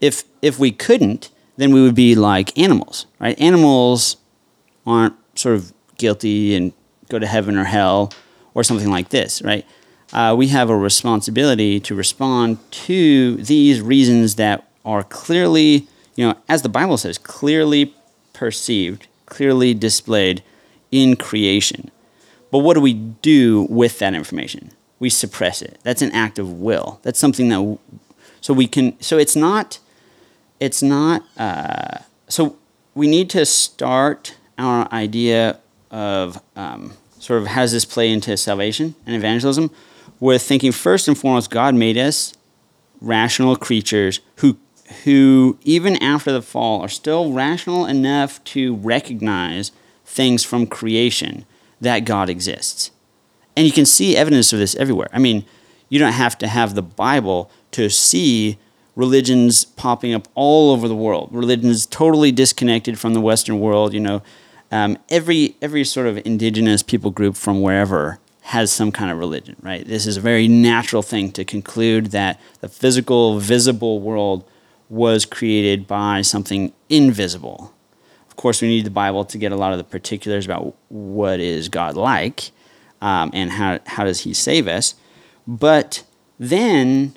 If 0.00 0.24
if 0.42 0.58
we 0.58 0.72
couldn't, 0.72 1.30
then 1.56 1.72
we 1.72 1.82
would 1.82 1.94
be 1.94 2.14
like 2.14 2.56
animals, 2.58 3.06
right? 3.18 3.38
Animals 3.40 4.16
aren't 4.86 5.14
sort 5.38 5.54
of 5.54 5.72
guilty 5.96 6.54
and 6.54 6.72
go 7.08 7.18
to 7.18 7.26
heaven 7.26 7.56
or 7.56 7.64
hell 7.64 8.12
or 8.54 8.64
something 8.64 8.90
like 8.90 9.10
this, 9.10 9.42
right? 9.42 9.64
Uh, 10.12 10.34
we 10.36 10.48
have 10.48 10.68
a 10.68 10.76
responsibility 10.76 11.80
to 11.80 11.94
respond 11.94 12.58
to 12.70 13.36
these 13.36 13.80
reasons 13.80 14.34
that 14.34 14.68
are 14.84 15.02
clearly, 15.02 15.86
you 16.16 16.26
know, 16.26 16.36
as 16.48 16.62
the 16.62 16.68
Bible 16.68 16.96
says, 16.96 17.18
clearly 17.18 17.94
perceived, 18.32 19.06
clearly 19.26 19.74
displayed 19.74 20.42
in 20.90 21.16
creation. 21.16 21.90
But 22.50 22.58
what 22.58 22.74
do 22.74 22.80
we 22.80 22.92
do 22.94 23.66
with 23.70 23.98
that 23.98 24.14
information? 24.14 24.72
We 24.98 25.08
suppress 25.10 25.62
it. 25.62 25.78
That's 25.82 26.02
an 26.02 26.12
act 26.12 26.38
of 26.38 26.60
will. 26.60 27.00
That's 27.02 27.18
something 27.18 27.48
that 27.48 27.78
so 28.40 28.52
we 28.52 28.66
can 28.66 29.00
so 29.00 29.16
it's 29.18 29.34
not 29.34 29.78
it's 30.60 30.82
not 30.82 31.24
uh, 31.38 31.98
so 32.28 32.56
we 32.94 33.06
need 33.06 33.30
to 33.30 33.46
start 33.46 34.36
our 34.58 34.92
idea 34.92 35.58
of 35.90 36.40
um, 36.56 36.92
sort 37.18 37.40
of 37.40 37.48
how 37.48 37.62
does 37.62 37.72
this 37.72 37.84
play 37.84 38.10
into 38.10 38.36
salvation 38.36 38.94
and 39.06 39.16
evangelism 39.16 39.70
with 40.20 40.42
thinking 40.42 40.72
first 40.72 41.08
and 41.08 41.16
foremost 41.16 41.50
God 41.50 41.74
made 41.74 41.96
us 41.96 42.34
rational 43.00 43.56
creatures 43.56 44.20
who 44.36 44.56
who, 45.04 45.58
even 45.62 45.96
after 45.96 46.32
the 46.32 46.42
fall, 46.42 46.80
are 46.80 46.88
still 46.88 47.32
rational 47.32 47.86
enough 47.86 48.42
to 48.44 48.76
recognize 48.76 49.72
things 50.04 50.44
from 50.44 50.66
creation 50.66 51.44
that 51.80 52.00
God 52.00 52.28
exists. 52.28 52.90
And 53.56 53.66
you 53.66 53.72
can 53.72 53.86
see 53.86 54.16
evidence 54.16 54.52
of 54.52 54.58
this 54.58 54.74
everywhere. 54.76 55.08
I 55.12 55.18
mean, 55.18 55.44
you 55.88 55.98
don't 55.98 56.12
have 56.12 56.38
to 56.38 56.46
have 56.46 56.74
the 56.74 56.82
Bible 56.82 57.50
to 57.72 57.90
see 57.90 58.58
religions 58.96 59.64
popping 59.64 60.14
up 60.14 60.28
all 60.34 60.70
over 60.70 60.88
the 60.88 60.96
world. 60.96 61.28
Religions 61.32 61.86
totally 61.86 62.32
disconnected 62.32 62.98
from 62.98 63.14
the 63.14 63.20
Western 63.20 63.60
world. 63.60 63.92
You 63.92 64.00
know, 64.00 64.22
um, 64.70 64.98
every 65.08 65.56
every 65.60 65.84
sort 65.84 66.06
of 66.06 66.24
indigenous 66.26 66.82
people 66.82 67.10
group 67.10 67.36
from 67.36 67.60
wherever 67.60 68.18
has 68.42 68.72
some 68.72 68.90
kind 68.90 69.10
of 69.10 69.18
religion, 69.18 69.56
right? 69.62 69.86
This 69.86 70.06
is 70.06 70.16
a 70.16 70.20
very 70.20 70.48
natural 70.48 71.02
thing 71.02 71.30
to 71.32 71.44
conclude 71.44 72.06
that 72.06 72.40
the 72.60 72.68
physical, 72.68 73.38
visible 73.38 74.00
world 74.00 74.44
was 74.92 75.24
created 75.24 75.86
by 75.86 76.20
something 76.20 76.70
invisible. 76.90 77.72
Of 78.28 78.36
course, 78.36 78.60
we 78.60 78.68
need 78.68 78.84
the 78.84 78.90
Bible 78.90 79.24
to 79.24 79.38
get 79.38 79.50
a 79.50 79.56
lot 79.56 79.72
of 79.72 79.78
the 79.78 79.84
particulars 79.84 80.44
about 80.44 80.76
what 80.90 81.40
is 81.40 81.70
God 81.70 81.96
like 81.96 82.50
um, 83.00 83.30
and 83.32 83.52
how, 83.52 83.78
how 83.86 84.04
does 84.04 84.20
He 84.20 84.34
save 84.34 84.68
us. 84.68 84.94
But 85.46 86.04
then, 86.38 87.16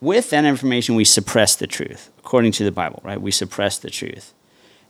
with 0.00 0.30
that 0.30 0.44
information, 0.44 0.96
we 0.96 1.04
suppress 1.04 1.54
the 1.54 1.68
truth, 1.68 2.10
according 2.18 2.50
to 2.52 2.64
the 2.64 2.72
Bible, 2.72 3.00
right? 3.04 3.22
We 3.22 3.30
suppress 3.30 3.78
the 3.78 3.90
truth. 3.90 4.34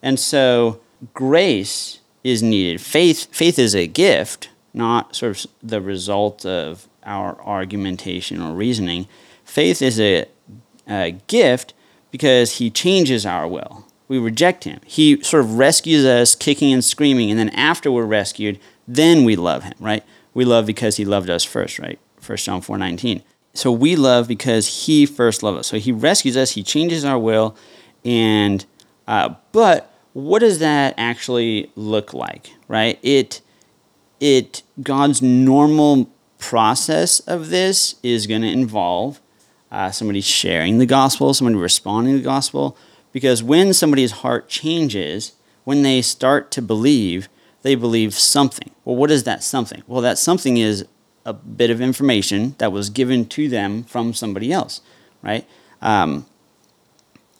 And 0.00 0.18
so, 0.18 0.80
grace 1.12 2.00
is 2.24 2.42
needed. 2.42 2.80
Faith 2.80 3.26
faith 3.30 3.58
is 3.58 3.76
a 3.76 3.86
gift, 3.86 4.48
not 4.72 5.14
sort 5.14 5.44
of 5.44 5.50
the 5.62 5.82
result 5.82 6.46
of 6.46 6.88
our 7.04 7.38
argumentation 7.42 8.40
or 8.40 8.54
reasoning. 8.54 9.06
Faith 9.44 9.82
is 9.82 10.00
a, 10.00 10.24
a 10.88 11.10
gift 11.26 11.74
because 12.12 12.58
he 12.58 12.70
changes 12.70 13.26
our 13.26 13.48
will. 13.48 13.84
We 14.06 14.18
reject 14.18 14.62
him. 14.64 14.80
He 14.86 15.20
sort 15.24 15.42
of 15.42 15.58
rescues 15.58 16.04
us 16.04 16.36
kicking 16.36 16.72
and 16.72 16.84
screaming, 16.84 17.30
and 17.30 17.40
then 17.40 17.48
after 17.50 17.90
we're 17.90 18.04
rescued, 18.04 18.60
then 18.86 19.24
we 19.24 19.34
love 19.34 19.64
him, 19.64 19.74
right? 19.80 20.04
We 20.34 20.44
love 20.44 20.66
because 20.66 20.98
he 20.98 21.04
loved 21.04 21.30
us 21.30 21.42
first, 21.42 21.80
right? 21.80 21.98
1 22.24 22.36
John 22.38 22.60
4 22.60 22.78
19. 22.78 23.22
So 23.54 23.72
we 23.72 23.96
love 23.96 24.28
because 24.28 24.86
he 24.86 25.06
first 25.06 25.42
loved 25.42 25.58
us. 25.58 25.66
So 25.66 25.78
he 25.78 25.92
rescues 25.92 26.36
us, 26.36 26.52
he 26.52 26.62
changes 26.62 27.04
our 27.04 27.18
will, 27.18 27.56
and 28.04 28.64
uh, 29.08 29.34
but 29.52 29.92
what 30.12 30.40
does 30.40 30.58
that 30.58 30.94
actually 30.98 31.70
look 31.74 32.12
like, 32.12 32.52
right? 32.68 32.98
It 33.02 33.40
it 34.20 34.62
God's 34.82 35.22
normal 35.22 36.10
process 36.38 37.20
of 37.20 37.48
this 37.48 37.94
is 38.02 38.26
going 38.26 38.42
to 38.42 38.48
involve 38.48 39.20
uh, 39.72 39.90
somebody 39.90 40.20
sharing 40.20 40.76
the 40.78 40.86
gospel, 40.86 41.32
somebody 41.32 41.56
responding 41.56 42.12
to 42.12 42.18
the 42.18 42.24
gospel, 42.24 42.76
because 43.10 43.42
when 43.42 43.72
somebody's 43.72 44.12
heart 44.12 44.48
changes, 44.48 45.32
when 45.64 45.82
they 45.82 46.02
start 46.02 46.50
to 46.52 46.62
believe, 46.62 47.28
they 47.62 47.74
believe 47.74 48.14
something. 48.14 48.70
Well, 48.84 48.96
what 48.96 49.10
is 49.10 49.24
that 49.24 49.42
something? 49.42 49.82
Well, 49.86 50.02
that 50.02 50.18
something 50.18 50.58
is 50.58 50.84
a 51.24 51.32
bit 51.32 51.70
of 51.70 51.80
information 51.80 52.54
that 52.58 52.70
was 52.70 52.90
given 52.90 53.24
to 53.26 53.48
them 53.48 53.84
from 53.84 54.12
somebody 54.12 54.52
else, 54.52 54.82
right? 55.22 55.46
Um, 55.80 56.26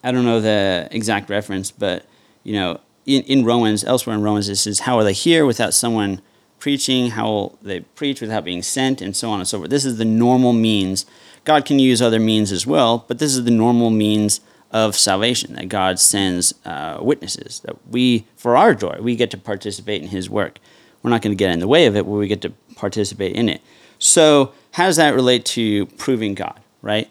I 0.03 0.11
don't 0.11 0.25
know 0.25 0.41
the 0.41 0.89
exact 0.91 1.29
reference, 1.29 1.71
but 1.71 2.07
you 2.45 2.55
know, 2.55 2.81
in, 3.05 3.23
in 3.25 3.45
Romans, 3.45 3.85
elsewhere 3.85 4.17
in 4.17 4.23
Romans, 4.23 4.49
it 4.49 4.57
says, 4.57 4.81
"How 4.81 4.97
are 4.99 5.05
they 5.05 5.13
hear 5.13 5.45
without 5.45 5.75
someone 5.75 6.23
preaching? 6.63 7.11
How 7.11 7.59
they 7.61 7.81
preach 7.81 8.21
without 8.21 8.45
being 8.45 8.63
sent?" 8.63 9.03
And 9.03 9.17
so 9.17 9.31
on 9.31 9.41
and 9.41 9.49
so 9.49 9.59
forth. 9.59 9.71
This 9.71 9.85
is 9.85 9.99
the 9.99 10.05
normal 10.05 10.53
means. 10.53 11.05
God 11.45 11.65
can 11.65 11.79
use 11.81 12.01
other 12.01 12.21
means 12.21 12.53
as 12.53 12.67
well, 12.67 13.05
but 13.09 13.19
this 13.19 13.35
is 13.35 13.45
the 13.45 13.51
normal 13.51 13.91
means 13.91 14.41
of 14.73 14.97
salvation 14.97 15.55
that 15.55 15.69
God 15.69 15.99
sends 15.99 16.55
uh, 16.65 16.99
witnesses 17.01 17.61
that 17.61 17.77
we, 17.89 18.27
for 18.37 18.57
our 18.57 18.75
joy, 18.75 18.99
we 19.01 19.17
get 19.17 19.31
to 19.33 19.39
participate 19.39 20.03
in 20.03 20.09
His 20.09 20.31
work. 20.31 20.59
We're 21.03 21.11
not 21.11 21.21
going 21.21 21.37
to 21.37 21.39
get 21.45 21.51
in 21.51 21.61
the 21.61 21.69
way 21.69 21.87
of 21.87 21.97
it, 21.97 22.05
but 22.05 22.13
we 22.13 22.27
get 22.29 22.43
to 22.43 22.53
participate 22.75 23.37
in 23.37 23.49
it. 23.49 23.61
So, 23.99 24.53
how 24.73 24.87
does 24.87 24.97
that 24.97 25.15
relate 25.15 25.45
to 25.47 25.87
proving 25.87 26.35
God, 26.35 26.59
right? 26.81 27.11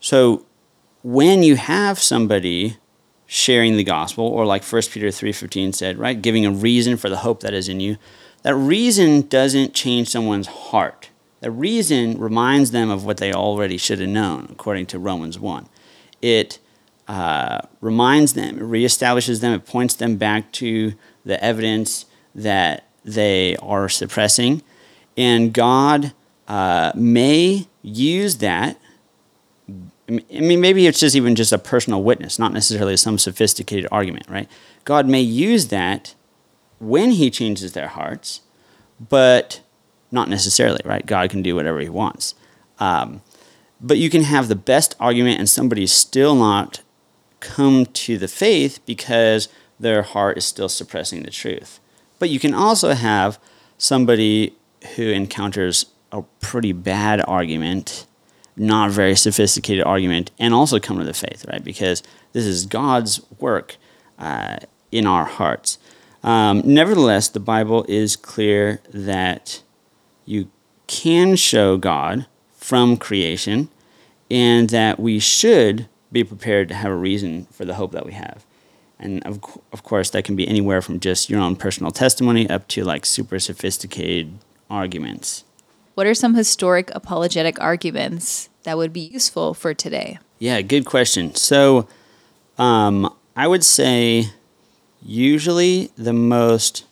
So, 0.00 0.44
when 1.02 1.42
you 1.42 1.56
have 1.56 2.00
somebody 2.00 2.76
sharing 3.26 3.76
the 3.76 3.84
gospel, 3.84 4.24
or 4.24 4.44
like 4.44 4.64
1 4.64 4.82
Peter 4.90 5.08
3.15 5.08 5.74
said, 5.74 5.98
right, 5.98 6.20
giving 6.20 6.44
a 6.46 6.50
reason 6.50 6.96
for 6.96 7.08
the 7.08 7.18
hope 7.18 7.40
that 7.40 7.54
is 7.54 7.68
in 7.68 7.80
you, 7.80 7.96
that 8.46 8.54
reason 8.54 9.22
doesn't 9.22 9.74
change 9.74 10.08
someone's 10.08 10.46
heart. 10.46 11.10
That 11.40 11.50
reason 11.50 12.16
reminds 12.16 12.70
them 12.70 12.90
of 12.90 13.04
what 13.04 13.16
they 13.16 13.32
already 13.32 13.76
should 13.76 13.98
have 13.98 14.08
known, 14.08 14.46
according 14.52 14.86
to 14.86 15.00
Romans 15.00 15.36
1. 15.36 15.68
It 16.22 16.60
uh, 17.08 17.62
reminds 17.80 18.34
them, 18.34 18.58
it 18.58 18.62
reestablishes 18.62 19.40
them, 19.40 19.52
it 19.52 19.66
points 19.66 19.94
them 19.96 20.16
back 20.16 20.52
to 20.52 20.94
the 21.24 21.42
evidence 21.42 22.06
that 22.36 22.86
they 23.04 23.56
are 23.56 23.88
suppressing. 23.88 24.62
And 25.16 25.52
God 25.52 26.12
uh, 26.46 26.92
may 26.94 27.66
use 27.82 28.36
that. 28.36 28.78
I 30.08 30.20
mean, 30.28 30.60
maybe 30.60 30.86
it's 30.86 31.00
just 31.00 31.16
even 31.16 31.34
just 31.34 31.52
a 31.52 31.58
personal 31.58 32.00
witness, 32.00 32.38
not 32.38 32.52
necessarily 32.52 32.96
some 32.96 33.18
sophisticated 33.18 33.88
argument, 33.90 34.28
right? 34.28 34.48
God 34.84 35.08
may 35.08 35.20
use 35.20 35.66
that 35.66 36.14
when 36.78 37.12
He 37.12 37.30
changes 37.30 37.72
their 37.72 37.88
hearts, 37.88 38.40
but 39.08 39.60
not 40.10 40.28
necessarily, 40.28 40.80
right? 40.84 41.04
God 41.04 41.30
can 41.30 41.42
do 41.42 41.54
whatever 41.54 41.80
He 41.80 41.88
wants. 41.88 42.34
Um, 42.78 43.22
but 43.80 43.98
you 43.98 44.10
can 44.10 44.22
have 44.22 44.48
the 44.48 44.56
best 44.56 44.94
argument 44.98 45.38
and 45.38 45.48
somebody's 45.48 45.92
still 45.92 46.34
not 46.34 46.80
come 47.40 47.86
to 47.86 48.18
the 48.18 48.28
faith 48.28 48.80
because 48.86 49.48
their 49.78 50.02
heart 50.02 50.38
is 50.38 50.44
still 50.44 50.68
suppressing 50.68 51.22
the 51.22 51.30
truth. 51.30 51.80
But 52.18 52.30
you 52.30 52.40
can 52.40 52.54
also 52.54 52.92
have 52.92 53.38
somebody 53.78 54.54
who 54.96 55.10
encounters 55.10 55.86
a 56.12 56.22
pretty 56.40 56.72
bad 56.72 57.22
argument, 57.26 58.06
not 58.56 58.90
very 58.90 59.14
sophisticated 59.16 59.84
argument, 59.84 60.30
and 60.38 60.54
also 60.54 60.80
come 60.80 60.98
to 60.98 61.04
the 61.04 61.12
faith, 61.12 61.44
right? 61.46 61.62
Because 61.62 62.02
this 62.32 62.46
is 62.46 62.64
God's 62.64 63.20
work 63.38 63.76
uh, 64.18 64.56
in 64.90 65.06
our 65.06 65.26
hearts. 65.26 65.78
Um, 66.22 66.62
nevertheless, 66.64 67.28
the 67.28 67.40
Bible 67.40 67.84
is 67.88 68.16
clear 68.16 68.80
that 68.92 69.62
you 70.24 70.50
can 70.86 71.36
show 71.36 71.76
God 71.76 72.26
from 72.56 72.96
creation 72.96 73.68
and 74.30 74.70
that 74.70 74.98
we 74.98 75.18
should 75.18 75.88
be 76.10 76.24
prepared 76.24 76.68
to 76.68 76.74
have 76.74 76.90
a 76.90 76.96
reason 76.96 77.46
for 77.52 77.64
the 77.64 77.74
hope 77.74 77.92
that 77.92 78.06
we 78.06 78.12
have. 78.12 78.44
And 78.98 79.24
of, 79.26 79.40
of 79.72 79.82
course, 79.82 80.10
that 80.10 80.24
can 80.24 80.36
be 80.36 80.48
anywhere 80.48 80.80
from 80.80 81.00
just 81.00 81.28
your 81.28 81.40
own 81.40 81.56
personal 81.56 81.92
testimony 81.92 82.48
up 82.48 82.66
to 82.68 82.84
like 82.84 83.04
super 83.04 83.38
sophisticated 83.38 84.38
arguments. 84.70 85.44
What 85.94 86.06
are 86.06 86.14
some 86.14 86.34
historic 86.34 86.90
apologetic 86.94 87.60
arguments 87.60 88.48
that 88.64 88.76
would 88.76 88.92
be 88.92 89.00
useful 89.00 89.54
for 89.54 89.74
today? 89.74 90.18
Yeah, 90.38 90.60
good 90.62 90.84
question. 90.84 91.34
So, 91.34 91.88
um, 92.58 93.14
I 93.34 93.46
would 93.46 93.64
say 93.64 94.30
usually 95.02 95.90
the 95.96 96.12
most 96.12 96.84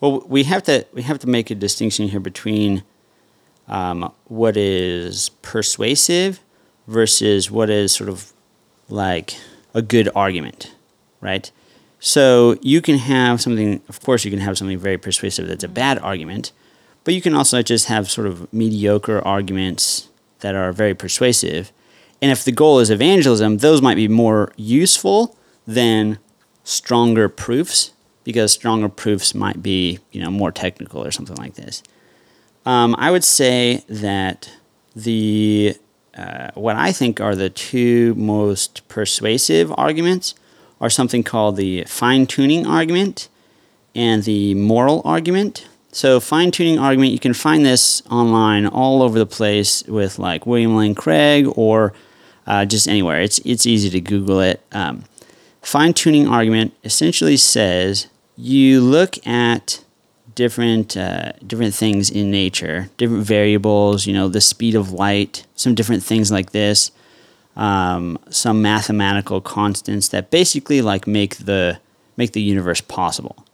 well, 0.00 0.22
we 0.28 0.42
have 0.44 0.62
to 0.64 0.86
we 0.92 1.02
have 1.02 1.18
to 1.20 1.28
make 1.28 1.50
a 1.50 1.54
distinction 1.54 2.08
here 2.08 2.20
between 2.20 2.82
um, 3.68 4.12
what 4.26 4.56
is 4.56 5.30
persuasive 5.40 6.40
versus 6.86 7.50
what 7.50 7.70
is 7.70 7.92
sort 7.92 8.10
of 8.10 8.32
like 8.88 9.36
a 9.72 9.80
good 9.80 10.08
argument, 10.14 10.74
right? 11.20 11.50
So 12.00 12.58
you 12.60 12.82
can 12.82 12.98
have 12.98 13.40
something, 13.40 13.80
of 13.88 14.00
course, 14.02 14.26
you 14.26 14.30
can 14.30 14.40
have 14.40 14.58
something 14.58 14.76
very 14.78 14.98
persuasive 14.98 15.48
that's 15.48 15.64
a 15.64 15.68
bad 15.68 15.98
argument, 16.00 16.52
but 17.04 17.14
you 17.14 17.22
can 17.22 17.34
also 17.34 17.62
just 17.62 17.86
have 17.86 18.10
sort 18.10 18.26
of 18.26 18.52
mediocre 18.52 19.26
arguments 19.26 20.08
that 20.40 20.54
are 20.54 20.70
very 20.72 20.94
persuasive. 20.94 21.72
And 22.20 22.30
if 22.30 22.44
the 22.44 22.52
goal 22.52 22.78
is 22.78 22.90
evangelism, 22.90 23.58
those 23.58 23.80
might 23.80 23.94
be 23.94 24.08
more 24.08 24.52
useful 24.56 25.34
than 25.66 26.18
stronger 26.64 27.28
proofs 27.28 27.92
because 28.24 28.52
stronger 28.52 28.88
proofs 28.88 29.34
might 29.34 29.62
be, 29.62 29.98
you 30.10 30.20
know, 30.20 30.30
more 30.30 30.50
technical 30.50 31.04
or 31.04 31.10
something 31.10 31.36
like 31.36 31.54
this. 31.54 31.82
Um, 32.66 32.96
I 32.98 33.10
would 33.10 33.24
say 33.24 33.84
that 33.88 34.50
the 34.96 35.76
uh, 36.16 36.50
what 36.54 36.76
I 36.76 36.92
think 36.92 37.20
are 37.20 37.34
the 37.34 37.50
two 37.50 38.14
most 38.14 38.86
persuasive 38.88 39.72
arguments 39.76 40.34
are 40.80 40.90
something 40.90 41.22
called 41.22 41.56
the 41.56 41.84
fine 41.84 42.26
tuning 42.26 42.66
argument 42.66 43.28
and 43.94 44.22
the 44.24 44.54
moral 44.54 45.02
argument. 45.04 45.66
So, 45.92 46.18
fine 46.18 46.50
tuning 46.50 46.78
argument, 46.78 47.12
you 47.12 47.18
can 47.18 47.34
find 47.34 47.64
this 47.64 48.02
online 48.10 48.66
all 48.66 49.02
over 49.02 49.18
the 49.18 49.26
place 49.26 49.84
with 49.84 50.18
like 50.18 50.46
William 50.46 50.76
Lane 50.76 50.94
Craig 50.94 51.46
or 51.56 51.92
uh, 52.46 52.64
just 52.64 52.88
anywhere. 52.88 53.20
It's, 53.20 53.38
it's 53.44 53.64
easy 53.66 53.90
to 53.90 54.00
Google 54.00 54.40
it. 54.40 54.60
Um, 54.72 55.04
fine 55.64 55.94
tuning 55.94 56.28
argument 56.28 56.74
essentially 56.84 57.36
says 57.36 58.06
you 58.36 58.80
look 58.80 59.24
at 59.26 59.84
different 60.34 60.96
uh, 60.96 61.32
different 61.46 61.74
things 61.74 62.10
in 62.10 62.30
nature, 62.30 62.88
different 62.96 63.24
variables. 63.24 64.06
You 64.06 64.14
know, 64.14 64.28
the 64.28 64.40
speed 64.40 64.74
of 64.74 64.92
light, 64.92 65.46
some 65.54 65.74
different 65.74 66.02
things 66.02 66.30
like 66.30 66.50
this, 66.50 66.90
um, 67.56 68.18
some 68.30 68.62
mathematical 68.62 69.40
constants 69.40 70.08
that 70.08 70.30
basically 70.30 70.82
like 70.82 71.06
make 71.06 71.36
the 71.36 71.78
make 72.16 72.32
the 72.32 72.42
universe 72.42 72.80
possible, 72.80 73.44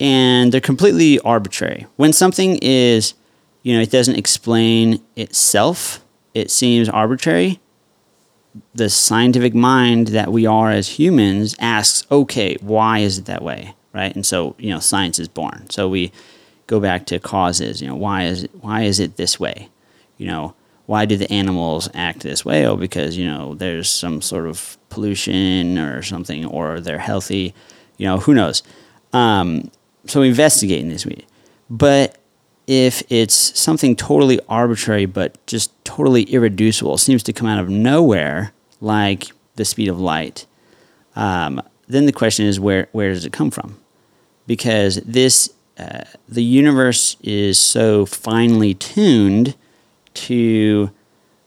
and 0.00 0.52
they're 0.52 0.60
completely 0.60 1.18
arbitrary. 1.20 1.86
When 1.96 2.12
something 2.12 2.58
is, 2.62 3.14
you 3.62 3.74
know, 3.74 3.82
it 3.82 3.90
doesn't 3.90 4.16
explain 4.16 5.00
itself, 5.16 6.04
it 6.34 6.50
seems 6.50 6.88
arbitrary. 6.88 7.60
The 8.74 8.88
scientific 8.88 9.54
mind 9.54 10.08
that 10.08 10.32
we 10.32 10.46
are 10.46 10.70
as 10.70 10.88
humans 10.88 11.54
asks, 11.58 12.06
okay, 12.10 12.56
why 12.60 13.00
is 13.00 13.18
it 13.18 13.26
that 13.26 13.42
way? 13.42 13.74
right? 13.92 14.14
And 14.14 14.24
so 14.24 14.54
you 14.58 14.70
know, 14.70 14.78
science 14.78 15.18
is 15.18 15.28
born. 15.28 15.68
So 15.70 15.88
we 15.88 16.12
go 16.66 16.80
back 16.80 17.06
to 17.06 17.18
causes. 17.18 17.80
You 17.80 17.88
know, 17.88 17.96
why 17.96 18.24
is 18.24 18.44
it, 18.44 18.50
why 18.60 18.82
is 18.82 19.00
it 19.00 19.16
this 19.16 19.40
way? 19.40 19.68
You 20.16 20.26
know, 20.26 20.54
why 20.86 21.04
do 21.04 21.16
the 21.16 21.30
animals 21.32 21.88
act 21.94 22.20
this 22.20 22.44
way? 22.44 22.66
Oh, 22.66 22.76
because 22.76 23.16
you 23.16 23.26
know 23.26 23.54
there's 23.54 23.90
some 23.90 24.22
sort 24.22 24.46
of 24.46 24.78
pollution 24.88 25.78
or 25.78 26.02
something, 26.02 26.44
or 26.46 26.80
they're 26.80 26.98
healthy. 26.98 27.54
You 27.96 28.06
know, 28.06 28.18
who 28.18 28.34
knows? 28.34 28.62
Um, 29.12 29.70
so 30.06 30.20
we 30.20 30.28
investigate 30.28 30.80
in 30.80 30.88
this 30.88 31.04
way. 31.04 31.24
But 31.68 32.16
if 32.68 33.02
it's 33.10 33.58
something 33.58 33.96
totally 33.96 34.38
arbitrary 34.48 35.06
but 35.06 35.44
just 35.48 35.72
totally 35.84 36.22
irreducible, 36.22 36.98
seems 36.98 37.24
to 37.24 37.32
come 37.32 37.48
out 37.48 37.58
of 37.58 37.68
nowhere, 37.68 38.52
like 38.80 39.26
the 39.56 39.64
speed 39.64 39.88
of 39.88 39.98
light, 39.98 40.46
um, 41.16 41.60
then 41.88 42.06
the 42.06 42.12
question 42.12 42.46
is 42.46 42.60
where 42.60 42.86
where 42.92 43.12
does 43.12 43.24
it 43.24 43.32
come 43.32 43.50
from? 43.50 43.76
because 44.48 44.96
this 45.02 45.52
uh, 45.78 46.02
the 46.28 46.42
universe 46.42 47.16
is 47.22 47.56
so 47.56 48.04
finely 48.04 48.74
tuned 48.74 49.54
to 50.14 50.90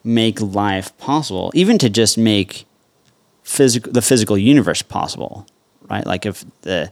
make 0.06 0.40
life 0.40 0.98
possible, 0.98 1.52
even 1.54 1.78
to 1.78 1.90
just 1.90 2.18
make 2.18 2.66
physical 3.44 3.92
the 3.92 4.02
physical 4.02 4.38
universe 4.38 4.82
possible, 4.82 5.46
right? 5.90 6.06
Like 6.06 6.26
if 6.26 6.46
the 6.62 6.90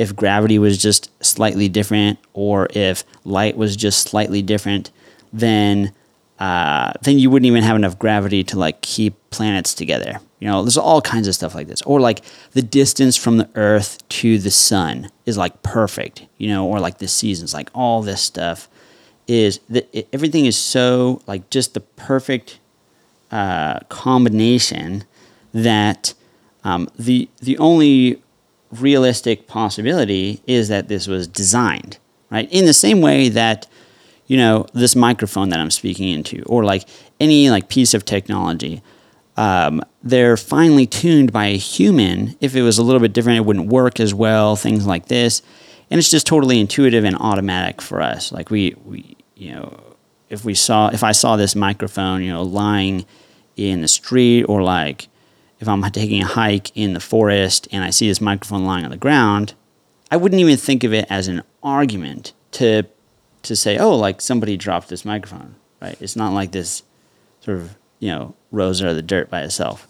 if 0.00 0.16
gravity 0.16 0.58
was 0.58 0.78
just 0.78 1.10
slightly 1.22 1.68
different, 1.68 2.18
or 2.32 2.68
if 2.70 3.04
light 3.26 3.58
was 3.58 3.76
just 3.76 4.08
slightly 4.08 4.40
different, 4.40 4.90
then 5.30 5.92
uh, 6.38 6.94
then 7.02 7.18
you 7.18 7.28
wouldn't 7.28 7.46
even 7.46 7.62
have 7.62 7.76
enough 7.76 7.98
gravity 7.98 8.42
to 8.42 8.58
like 8.58 8.80
keep 8.80 9.14
planets 9.28 9.74
together. 9.74 10.18
You 10.38 10.48
know, 10.48 10.62
there's 10.62 10.78
all 10.78 11.02
kinds 11.02 11.28
of 11.28 11.34
stuff 11.34 11.54
like 11.54 11.66
this. 11.66 11.82
Or 11.82 12.00
like 12.00 12.22
the 12.52 12.62
distance 12.62 13.14
from 13.14 13.36
the 13.36 13.50
Earth 13.54 13.98
to 14.20 14.38
the 14.38 14.50
sun 14.50 15.10
is 15.26 15.36
like 15.36 15.62
perfect. 15.62 16.26
You 16.38 16.48
know, 16.48 16.66
or 16.66 16.80
like 16.80 16.96
the 16.96 17.06
seasons, 17.06 17.52
like 17.52 17.68
all 17.74 18.00
this 18.00 18.22
stuff 18.22 18.70
is 19.28 19.60
that 19.68 19.94
everything 20.14 20.46
is 20.46 20.56
so 20.56 21.20
like 21.26 21.50
just 21.50 21.74
the 21.74 21.80
perfect 21.80 22.58
uh, 23.30 23.80
combination 23.90 25.04
that 25.52 26.14
um, 26.64 26.88
the 26.98 27.28
the 27.42 27.58
only 27.58 28.22
realistic 28.72 29.46
possibility 29.46 30.42
is 30.46 30.68
that 30.68 30.88
this 30.88 31.06
was 31.06 31.26
designed 31.26 31.98
right? 32.30 32.50
In 32.50 32.64
the 32.64 32.72
same 32.72 33.00
way 33.00 33.28
that 33.28 33.66
you 34.26 34.36
know 34.36 34.66
this 34.72 34.96
microphone 34.96 35.48
that 35.50 35.58
I'm 35.58 35.70
speaking 35.70 36.08
into 36.08 36.42
or 36.46 36.64
like 36.64 36.88
any 37.18 37.50
like 37.50 37.68
piece 37.68 37.94
of 37.94 38.04
technology 38.04 38.82
um, 39.36 39.82
they're 40.02 40.36
finely 40.36 40.86
tuned 40.86 41.32
by 41.32 41.46
a 41.46 41.56
human. 41.56 42.36
If 42.40 42.54
it 42.54 42.62
was 42.62 42.78
a 42.78 42.82
little 42.82 43.00
bit 43.00 43.12
different 43.12 43.38
it 43.38 43.44
wouldn't 43.46 43.68
work 43.68 44.00
as 44.00 44.14
well 44.14 44.56
things 44.56 44.86
like 44.86 45.06
this. 45.06 45.42
And 45.90 45.98
it's 45.98 46.10
just 46.10 46.26
totally 46.26 46.60
intuitive 46.60 47.04
and 47.04 47.16
automatic 47.16 47.82
for 47.82 48.00
us. 48.00 48.32
Like 48.32 48.50
we 48.50 48.74
we 48.84 49.16
you 49.34 49.52
know 49.52 49.80
if 50.28 50.44
we 50.44 50.54
saw 50.54 50.88
if 50.88 51.02
I 51.02 51.12
saw 51.12 51.36
this 51.36 51.56
microphone 51.56 52.22
you 52.22 52.30
know 52.30 52.42
lying 52.42 53.04
in 53.56 53.82
the 53.82 53.88
street 53.88 54.44
or 54.44 54.62
like 54.62 55.08
if 55.60 55.68
I'm 55.68 55.82
taking 55.90 56.22
a 56.22 56.26
hike 56.26 56.74
in 56.74 56.94
the 56.94 57.00
forest 57.00 57.68
and 57.70 57.84
I 57.84 57.90
see 57.90 58.08
this 58.08 58.20
microphone 58.20 58.64
lying 58.64 58.84
on 58.84 58.90
the 58.90 58.96
ground, 58.96 59.54
I 60.10 60.16
wouldn't 60.16 60.40
even 60.40 60.56
think 60.56 60.82
of 60.82 60.92
it 60.92 61.06
as 61.08 61.28
an 61.28 61.42
argument 61.62 62.32
to 62.52 62.84
to 63.42 63.56
say, 63.56 63.78
oh, 63.78 63.96
like 63.96 64.20
somebody 64.20 64.56
dropped 64.56 64.88
this 64.88 65.04
microphone, 65.04 65.54
right? 65.80 65.96
It's 66.00 66.16
not 66.16 66.32
like 66.32 66.52
this 66.52 66.82
sort 67.40 67.58
of 67.58 67.76
you 67.98 68.08
know 68.08 68.34
rose 68.50 68.82
out 68.82 68.88
of 68.88 68.96
the 68.96 69.02
dirt 69.02 69.30
by 69.30 69.42
itself. 69.42 69.86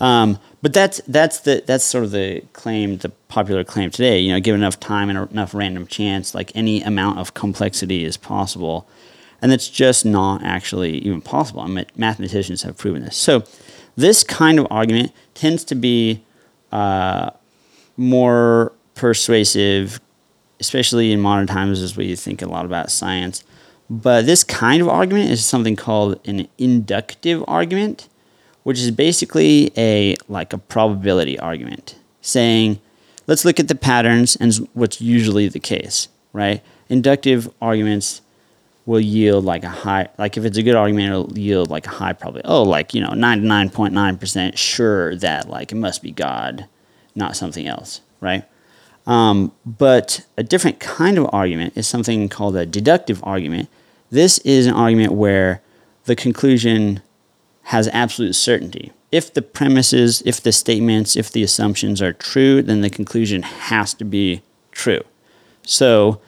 Um, 0.00 0.38
but 0.62 0.72
that's 0.72 1.00
that's 1.08 1.40
the 1.40 1.62
that's 1.66 1.84
sort 1.84 2.04
of 2.04 2.12
the 2.12 2.42
claim, 2.52 2.98
the 2.98 3.08
popular 3.08 3.64
claim 3.64 3.90
today. 3.90 4.20
You 4.20 4.32
know, 4.32 4.40
given 4.40 4.60
enough 4.60 4.78
time 4.78 5.10
and 5.10 5.30
enough 5.30 5.54
random 5.54 5.86
chance, 5.86 6.34
like 6.34 6.52
any 6.54 6.82
amount 6.82 7.18
of 7.18 7.34
complexity 7.34 8.04
is 8.04 8.16
possible, 8.16 8.88
and 9.42 9.50
that's 9.50 9.68
just 9.68 10.04
not 10.04 10.42
actually 10.44 10.98
even 10.98 11.20
possible. 11.20 11.62
I 11.62 11.66
mean, 11.66 11.86
mathematicians 11.96 12.62
have 12.62 12.76
proven 12.76 13.02
this. 13.02 13.16
So 13.16 13.44
this 13.98 14.22
kind 14.22 14.60
of 14.60 14.66
argument 14.70 15.12
tends 15.34 15.64
to 15.64 15.74
be 15.74 16.22
uh, 16.70 17.30
more 17.96 18.72
persuasive, 18.94 20.00
especially 20.60 21.10
in 21.10 21.20
modern 21.20 21.48
times, 21.48 21.82
as 21.82 21.96
we 21.96 22.14
think 22.14 22.40
a 22.40 22.46
lot 22.46 22.64
about 22.64 22.92
science. 22.92 23.42
But 23.90 24.24
this 24.24 24.44
kind 24.44 24.80
of 24.80 24.88
argument 24.88 25.30
is 25.30 25.44
something 25.44 25.74
called 25.74 26.20
an 26.28 26.46
inductive 26.58 27.44
argument, 27.48 28.08
which 28.62 28.78
is 28.78 28.92
basically 28.92 29.72
a 29.76 30.14
like 30.28 30.52
a 30.52 30.58
probability 30.58 31.36
argument, 31.36 31.96
saying, 32.20 32.78
let's 33.26 33.44
look 33.44 33.58
at 33.58 33.66
the 33.66 33.74
patterns 33.74 34.36
and 34.36 34.54
what's 34.74 35.00
usually 35.00 35.48
the 35.48 35.58
case, 35.58 36.06
right? 36.32 36.62
Inductive 36.88 37.52
arguments 37.60 38.20
will 38.88 39.00
yield 39.00 39.44
like 39.44 39.64
a 39.64 39.68
high 39.68 40.08
like 40.18 40.36
if 40.36 40.44
it's 40.44 40.58
a 40.58 40.62
good 40.62 40.74
argument 40.74 41.08
it'll 41.08 41.38
yield 41.38 41.70
like 41.70 41.86
a 41.86 41.90
high 41.90 42.12
probability 42.12 42.48
oh 42.48 42.62
like 42.62 42.94
you 42.94 43.00
know 43.00 43.10
99.9% 43.10 44.56
sure 44.56 45.14
that 45.16 45.48
like 45.48 45.72
it 45.72 45.76
must 45.76 46.02
be 46.02 46.10
god 46.10 46.66
not 47.14 47.36
something 47.36 47.66
else 47.66 48.00
right? 48.20 48.44
Um, 49.06 49.52
but 49.64 50.26
a 50.36 50.42
different 50.42 50.80
kind 50.80 51.18
of 51.18 51.28
argument 51.32 51.76
is 51.76 51.86
something 51.86 52.28
called 52.28 52.56
a 52.56 52.66
deductive 52.66 53.22
argument. 53.24 53.68
This 54.10 54.38
is 54.38 54.66
an 54.66 54.74
argument 54.74 55.12
where 55.12 55.62
the 56.04 56.16
conclusion 56.16 57.02
has 57.64 57.88
absolute 57.88 58.34
certainty. 58.34 58.92
If 59.10 59.32
the 59.32 59.42
premises 59.42 60.22
if 60.26 60.42
the 60.42 60.52
statements 60.52 61.16
if 61.16 61.32
the 61.32 61.42
assumptions 61.42 62.02
are 62.02 62.12
true 62.12 62.60
then 62.62 62.82
the 62.82 62.90
conclusion 62.90 63.42
has 63.42 63.94
to 63.94 64.04
be 64.04 64.42
true. 64.72 65.02
So 65.62 66.20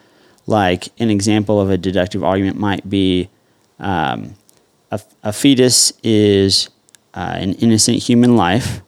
like 0.47 0.89
an 0.99 1.09
example 1.09 1.59
of 1.61 1.69
a 1.69 1.77
deductive 1.77 2.23
argument 2.23 2.57
might 2.57 2.89
be 2.89 3.29
um, 3.79 4.35
a, 4.91 4.99
a, 5.23 5.33
fetus 5.33 5.93
is 6.03 6.69
uh, 7.13 7.35
an 7.37 7.53
innocent 7.55 7.97
human 7.97 8.35
life. 8.35 8.81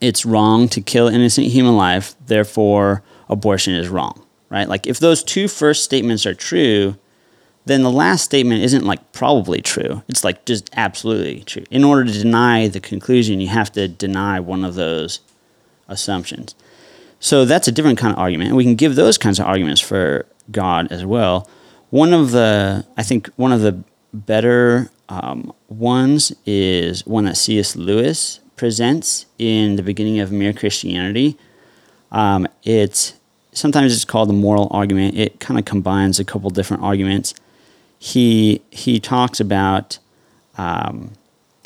It's 0.00 0.24
wrong 0.24 0.68
to 0.68 0.80
kill 0.80 1.08
innocent 1.08 1.48
human 1.48 1.76
life, 1.76 2.14
therefore, 2.26 3.02
abortion 3.28 3.74
is 3.74 3.88
wrong, 3.88 4.24
right? 4.50 4.68
Like, 4.68 4.86
if 4.86 4.98
those 4.98 5.22
two 5.22 5.48
first 5.48 5.84
statements 5.84 6.26
are 6.26 6.34
true, 6.34 6.96
then 7.66 7.82
the 7.82 7.90
last 7.90 8.24
statement 8.24 8.62
isn't 8.62 8.84
like 8.84 9.12
probably 9.12 9.62
true. 9.62 10.02
It's 10.08 10.24
like 10.24 10.44
just 10.44 10.68
absolutely 10.74 11.40
true. 11.44 11.64
In 11.70 11.84
order 11.84 12.04
to 12.04 12.12
deny 12.12 12.68
the 12.68 12.80
conclusion, 12.80 13.40
you 13.40 13.48
have 13.48 13.72
to 13.72 13.88
deny 13.88 14.40
one 14.40 14.64
of 14.64 14.74
those 14.74 15.20
assumptions. 15.88 16.54
So 17.20 17.46
that's 17.46 17.66
a 17.66 17.72
different 17.72 17.98
kind 17.98 18.12
of 18.12 18.18
argument. 18.18 18.48
And 18.48 18.56
we 18.56 18.64
can 18.64 18.74
give 18.74 18.96
those 18.96 19.16
kinds 19.16 19.40
of 19.40 19.46
arguments 19.46 19.80
for 19.80 20.26
God 20.50 20.90
as 20.90 21.04
well. 21.04 21.48
One 21.90 22.12
of 22.12 22.32
the, 22.32 22.86
I 22.96 23.02
think, 23.02 23.28
one 23.36 23.52
of 23.52 23.60
the 23.60 23.82
better 24.12 24.90
um, 25.08 25.52
ones 25.68 26.32
is 26.46 27.06
one 27.06 27.24
that 27.24 27.36
C.S. 27.36 27.76
Lewis 27.76 28.40
presents 28.56 29.26
in 29.38 29.76
the 29.76 29.82
beginning 29.82 30.20
of 30.20 30.32
Mere 30.32 30.52
Christianity. 30.52 31.36
Um, 32.10 32.46
it's 32.62 33.14
sometimes 33.52 33.94
it's 33.94 34.04
called 34.04 34.28
the 34.28 34.34
moral 34.34 34.68
argument. 34.70 35.16
It 35.16 35.40
kind 35.40 35.58
of 35.58 35.64
combines 35.64 36.18
a 36.18 36.24
couple 36.24 36.50
different 36.50 36.82
arguments. 36.82 37.34
He 37.98 38.62
he 38.70 39.00
talks 39.00 39.40
about. 39.40 39.98
Um, 40.56 41.12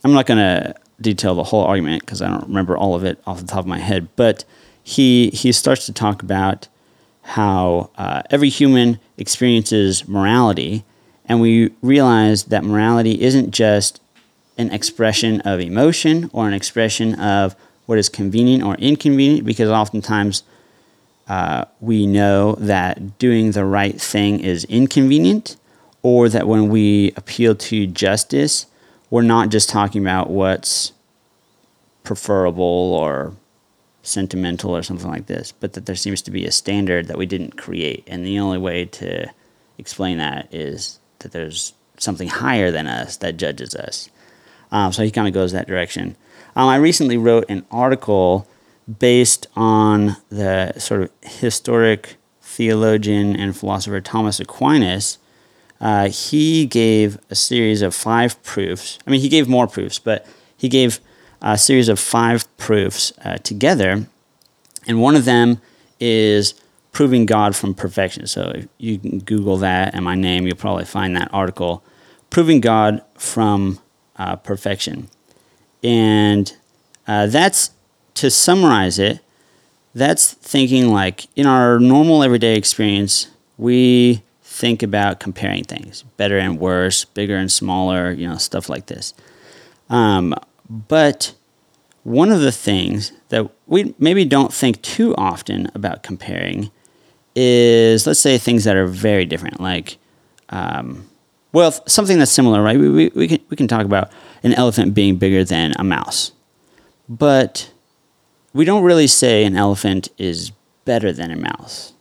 I'm 0.04 0.12
not 0.12 0.26
going 0.26 0.38
to 0.38 0.74
detail 1.00 1.34
the 1.34 1.44
whole 1.44 1.64
argument 1.64 2.02
because 2.02 2.22
I 2.22 2.28
don't 2.28 2.46
remember 2.48 2.76
all 2.76 2.94
of 2.94 3.04
it 3.04 3.20
off 3.26 3.40
the 3.40 3.46
top 3.46 3.60
of 3.60 3.66
my 3.66 3.78
head, 3.78 4.08
but 4.16 4.44
he 4.82 5.30
he 5.30 5.52
starts 5.52 5.86
to 5.86 5.92
talk 5.92 6.22
about 6.22 6.68
how 7.28 7.90
uh, 7.98 8.22
every 8.30 8.48
human 8.48 8.98
experiences 9.18 10.08
morality, 10.08 10.82
and 11.26 11.40
we 11.42 11.70
realize 11.82 12.44
that 12.44 12.64
morality 12.64 13.20
isn't 13.20 13.50
just 13.50 14.00
an 14.56 14.70
expression 14.70 15.40
of 15.42 15.60
emotion 15.60 16.30
or 16.32 16.48
an 16.48 16.54
expression 16.54 17.14
of 17.16 17.54
what 17.84 17.98
is 17.98 18.08
convenient 18.08 18.64
or 18.64 18.74
inconvenient, 18.76 19.44
because 19.44 19.68
oftentimes 19.68 20.42
uh, 21.28 21.66
we 21.80 22.06
know 22.06 22.54
that 22.54 23.18
doing 23.18 23.52
the 23.52 23.64
right 23.64 24.00
thing 24.00 24.40
is 24.40 24.64
inconvenient, 24.64 25.56
or 26.02 26.30
that 26.30 26.48
when 26.48 26.70
we 26.70 27.12
appeal 27.14 27.54
to 27.54 27.86
justice, 27.86 28.66
we're 29.10 29.20
not 29.20 29.50
just 29.50 29.68
talking 29.68 30.00
about 30.00 30.30
what's 30.30 30.92
preferable 32.04 32.94
or 32.94 33.34
sentimental 34.08 34.76
or 34.76 34.82
something 34.82 35.10
like 35.10 35.26
this, 35.26 35.52
but 35.52 35.74
that 35.74 35.86
there 35.86 35.96
seems 35.96 36.22
to 36.22 36.30
be 36.30 36.44
a 36.46 36.52
standard 36.52 37.06
that 37.06 37.18
we 37.18 37.26
didn't 37.26 37.56
create. 37.56 38.04
And 38.06 38.24
the 38.24 38.38
only 38.38 38.58
way 38.58 38.84
to 38.84 39.30
explain 39.76 40.18
that 40.18 40.52
is 40.52 40.98
that 41.20 41.32
there's 41.32 41.74
something 41.98 42.28
higher 42.28 42.70
than 42.70 42.86
us 42.86 43.16
that 43.18 43.36
judges 43.36 43.74
us. 43.74 44.08
Um, 44.70 44.92
so 44.92 45.02
he 45.02 45.10
kind 45.10 45.28
of 45.28 45.34
goes 45.34 45.52
that 45.52 45.66
direction. 45.66 46.16
Um, 46.56 46.68
I 46.68 46.76
recently 46.76 47.16
wrote 47.16 47.44
an 47.48 47.64
article 47.70 48.48
based 48.98 49.46
on 49.54 50.16
the 50.30 50.72
sort 50.78 51.02
of 51.02 51.10
historic 51.22 52.16
theologian 52.42 53.36
and 53.36 53.56
philosopher 53.56 54.00
Thomas 54.00 54.40
Aquinas. 54.40 55.18
Uh, 55.80 56.08
he 56.08 56.66
gave 56.66 57.18
a 57.30 57.34
series 57.34 57.82
of 57.82 57.94
five 57.94 58.42
proofs. 58.42 58.98
I 59.06 59.10
mean, 59.10 59.20
he 59.20 59.28
gave 59.28 59.48
more 59.48 59.66
proofs, 59.66 59.98
but 59.98 60.26
he 60.56 60.68
gave 60.68 61.00
a 61.40 61.58
series 61.58 61.88
of 61.88 61.98
five 61.98 62.44
proofs 62.56 63.12
uh, 63.24 63.38
together, 63.38 64.06
and 64.86 65.00
one 65.00 65.16
of 65.16 65.24
them 65.24 65.60
is 66.00 66.54
proving 66.92 67.26
God 67.26 67.54
from 67.54 67.74
perfection. 67.74 68.26
So 68.26 68.62
you 68.78 68.98
can 68.98 69.20
Google 69.20 69.56
that 69.58 69.94
and 69.94 70.04
my 70.04 70.14
name, 70.14 70.46
you'll 70.46 70.56
probably 70.56 70.84
find 70.84 71.14
that 71.16 71.28
article, 71.32 71.84
proving 72.30 72.60
God 72.60 73.02
from 73.16 73.78
uh, 74.16 74.36
perfection, 74.36 75.08
and 75.82 76.56
uh, 77.06 77.26
that's 77.26 77.70
to 78.14 78.30
summarize 78.30 78.98
it. 78.98 79.20
That's 79.94 80.32
thinking 80.32 80.88
like 80.88 81.28
in 81.36 81.46
our 81.46 81.78
normal 81.78 82.22
everyday 82.22 82.56
experience, 82.56 83.28
we 83.56 84.22
think 84.42 84.82
about 84.82 85.20
comparing 85.20 85.64
things, 85.64 86.02
better 86.16 86.36
and 86.38 86.58
worse, 86.58 87.04
bigger 87.04 87.36
and 87.36 87.50
smaller, 87.50 88.10
you 88.10 88.28
know, 88.28 88.36
stuff 88.36 88.68
like 88.68 88.86
this. 88.86 89.14
Um, 89.88 90.34
but 90.68 91.34
one 92.04 92.30
of 92.30 92.40
the 92.40 92.52
things 92.52 93.12
that 93.28 93.50
we 93.66 93.94
maybe 93.98 94.24
don't 94.24 94.52
think 94.52 94.80
too 94.82 95.14
often 95.16 95.70
about 95.74 96.02
comparing 96.02 96.70
is 97.34 98.06
let's 98.06 98.20
say 98.20 98.38
things 98.38 98.64
that 98.64 98.76
are 98.76 98.86
very 98.86 99.24
different, 99.24 99.60
like, 99.60 99.98
um, 100.48 101.08
well, 101.52 101.72
something 101.86 102.18
that's 102.18 102.30
similar, 102.30 102.62
right? 102.62 102.78
We, 102.78 102.88
we, 102.88 103.08
we, 103.14 103.28
can, 103.28 103.40
we 103.48 103.56
can 103.56 103.68
talk 103.68 103.84
about 103.84 104.10
an 104.42 104.52
elephant 104.54 104.94
being 104.94 105.16
bigger 105.16 105.44
than 105.44 105.72
a 105.78 105.84
mouse, 105.84 106.32
but 107.08 107.70
we 108.52 108.64
don't 108.64 108.82
really 108.82 109.06
say 109.06 109.44
an 109.44 109.56
elephant 109.56 110.08
is 110.18 110.50
better 110.84 111.12
than 111.12 111.30
a 111.30 111.36
mouse. 111.36 111.92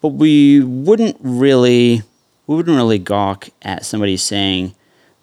But 0.00 0.08
we 0.10 0.60
wouldn't 0.60 1.16
really 1.20 2.02
we 2.46 2.56
wouldn't 2.56 2.76
really 2.76 2.98
gawk 2.98 3.50
at 3.62 3.84
somebody 3.84 4.16
saying 4.16 4.74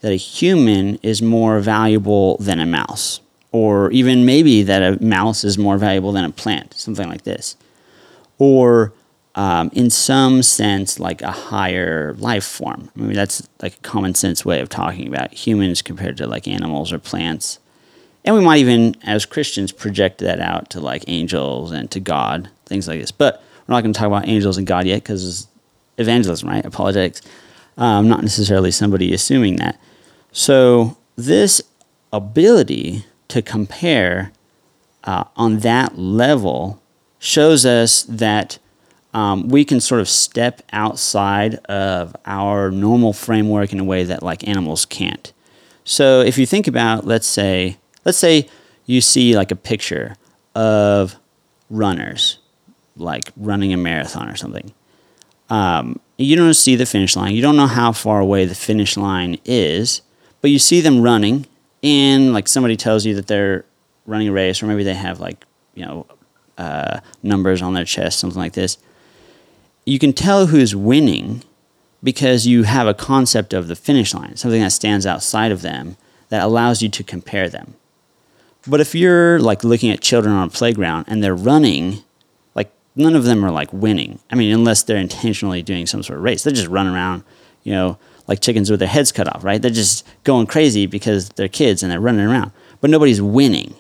that 0.01 0.12
a 0.12 0.15
human 0.15 0.95
is 1.01 1.21
more 1.21 1.60
valuable 1.60 2.38
than 2.38 2.60
a 2.60 2.65
mouse, 2.65 3.21
or 3.51 3.91
even 3.91 4.25
maybe 4.25 4.63
that 4.63 4.81
a 4.81 5.03
mouse 5.03 5.43
is 5.43 5.58
more 5.58 5.77
valuable 5.77 6.12
than 6.12 6.25
a 6.25 6.31
plant, 6.31 6.73
something 6.73 7.08
like 7.08 7.23
this, 7.23 7.55
or 8.38 8.93
um, 9.36 9.69
in 9.73 9.89
some 9.89 10.41
sense 10.41 10.99
like 10.99 11.21
a 11.21 11.31
higher 11.31 12.13
life 12.19 12.45
form. 12.45 12.89
I 12.97 13.01
mean 13.01 13.13
that's 13.13 13.47
like 13.62 13.75
a 13.75 13.81
common 13.81 14.15
sense 14.15 14.45
way 14.45 14.62
of 14.62 14.69
talking 14.69 15.08
about 15.08 15.34
humans 15.34 15.81
compared 15.81 16.17
to 16.17 16.27
like 16.27 16.47
animals 16.47 16.93
or 16.93 16.99
plants. 16.99 17.60
And 18.23 18.36
we 18.36 18.43
might 18.43 18.58
even, 18.58 18.95
as 19.03 19.25
Christians, 19.25 19.71
project 19.71 20.17
that 20.19 20.39
out 20.39 20.71
to 20.71 20.79
like 20.79 21.03
angels 21.08 21.71
and 21.71 21.91
to 21.91 21.99
God, 21.99 22.49
things 22.65 22.88
like 22.88 22.99
this. 22.99 23.12
But 23.12 23.43
we're 23.67 23.75
not 23.75 23.81
going 23.81 23.93
to 23.93 23.99
talk 23.99 24.08
about 24.08 24.27
angels 24.27 24.58
and 24.58 24.65
God 24.65 24.88
yet 24.88 25.03
because 25.03 25.47
evangelism, 25.97 26.49
right? 26.49 26.65
Apologetics. 26.65 27.21
Um, 27.77 28.07
not 28.07 28.21
necessarily 28.21 28.71
somebody 28.71 29.13
assuming 29.13 29.57
that. 29.57 29.79
So, 30.31 30.97
this 31.15 31.61
ability 32.13 33.05
to 33.27 33.41
compare 33.41 34.31
uh, 35.03 35.25
on 35.35 35.59
that 35.59 35.97
level 35.97 36.81
shows 37.19 37.65
us 37.65 38.03
that 38.03 38.59
um, 39.13 39.49
we 39.49 39.65
can 39.65 39.79
sort 39.79 40.01
of 40.01 40.07
step 40.07 40.61
outside 40.71 41.55
of 41.65 42.15
our 42.25 42.71
normal 42.71 43.13
framework 43.13 43.73
in 43.73 43.79
a 43.79 43.83
way 43.83 44.03
that 44.03 44.23
like 44.23 44.47
animals 44.47 44.85
can't. 44.85 45.33
So, 45.83 46.21
if 46.21 46.38
you 46.38 46.45
think 46.45 46.67
about, 46.67 47.05
let's 47.05 47.27
say, 47.27 47.77
let's 48.05 48.17
say 48.17 48.47
you 48.85 49.01
see 49.01 49.35
like 49.35 49.51
a 49.51 49.55
picture 49.55 50.15
of 50.53 51.17
runners 51.69 52.39
like 52.97 53.31
running 53.35 53.73
a 53.73 53.77
marathon 53.77 54.29
or 54.29 54.35
something. 54.35 54.73
Um, 55.49 55.99
you 56.17 56.36
don't 56.36 56.53
see 56.53 56.75
the 56.75 56.86
finish 56.86 57.15
line. 57.15 57.36
You 57.36 57.41
don't 57.41 57.58
know 57.58 57.67
how 57.67 57.91
far 57.91 58.19
away 58.19 58.45
the 58.45 58.55
finish 58.55 58.97
line 58.97 59.38
is, 59.45 60.01
but 60.41 60.49
you 60.51 60.60
see 60.60 60.81
them 60.81 61.01
running, 61.01 61.45
and 61.84 62.34
like 62.34 62.47
somebody 62.47 62.75
tells 62.75 63.05
you 63.05 63.15
that 63.15 63.27
they're 63.27 63.65
running 64.05 64.27
a 64.27 64.31
race, 64.31 64.62
or 64.62 64.67
maybe 64.67 64.84
they 64.84 64.93
have 64.93 65.19
like 65.19 65.45
you 65.73 65.86
know 65.86 66.05
uh, 66.58 66.99
numbers 67.21 67.62
on 67.62 67.73
their 67.73 67.86
chest, 67.86 68.19
something 68.19 68.39
like 68.39 68.53
this. 68.53 68.77
You 69.86 69.99
can 69.99 70.13
tell 70.13 70.47
who's 70.47 70.75
winning 70.75 71.43
because 72.01 72.47
you 72.47 72.63
have 72.63 72.88
a 72.88 72.93
concept 72.93 73.53
of 73.53 73.67
the 73.67 73.75
finish 73.75 74.13
line, 74.13 74.36
something 74.36 74.62
that 74.62 74.71
stands 74.71 75.05
outside 75.05 75.51
of 75.51 75.62
them 75.62 75.97
that 76.29 76.43
allows 76.43 76.81
you 76.81 76.89
to 76.89 77.03
compare 77.03 77.49
them. 77.49 77.75
But 78.67 78.81
if 78.81 78.95
you're 78.95 79.39
like 79.39 79.63
looking 79.63 79.91
at 79.91 80.01
children 80.01 80.34
on 80.34 80.47
a 80.47 80.51
playground 80.51 81.05
and 81.08 81.23
they're 81.23 81.36
running 81.36 82.03
none 82.95 83.15
of 83.15 83.23
them 83.23 83.43
are 83.43 83.51
like 83.51 83.71
winning. 83.73 84.19
I 84.31 84.36
mean, 84.36 84.53
unless 84.53 84.84
they're 84.84 84.97
intentionally 84.97 85.62
doing 85.62 85.86
some 85.86 86.03
sort 86.03 86.17
of 86.17 86.23
race, 86.23 86.43
they 86.43 86.51
just 86.51 86.67
run 86.67 86.88
around, 86.88 87.23
you 87.63 87.73
know, 87.73 87.97
like 88.27 88.39
chickens 88.39 88.71
with 88.71 88.79
their 88.79 88.89
heads 88.89 89.12
cut 89.12 89.34
off, 89.34 89.43
right? 89.43 89.62
They're 89.62 89.71
just 89.71 90.05
going 90.23 90.47
crazy 90.47 90.86
because 90.86 91.29
they're 91.29 91.47
kids 91.47 91.84
and 91.84 91.91
they're 91.91 91.99
running 91.99 92.25
around. 92.25 92.51
But 92.81 92.89
nobody's 92.89 93.21
winning. 93.21 93.75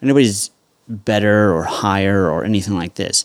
Nobody's 0.00 0.50
better 0.88 1.52
or 1.54 1.64
higher 1.64 2.30
or 2.30 2.44
anything 2.44 2.74
like 2.74 2.94
this. 2.94 3.24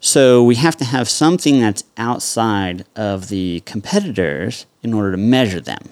So 0.00 0.42
we 0.42 0.56
have 0.56 0.76
to 0.78 0.84
have 0.84 1.08
something 1.08 1.60
that's 1.60 1.84
outside 1.96 2.84
of 2.96 3.28
the 3.28 3.60
competitors 3.66 4.66
in 4.82 4.94
order 4.94 5.12
to 5.12 5.18
measure 5.18 5.60
them. 5.60 5.90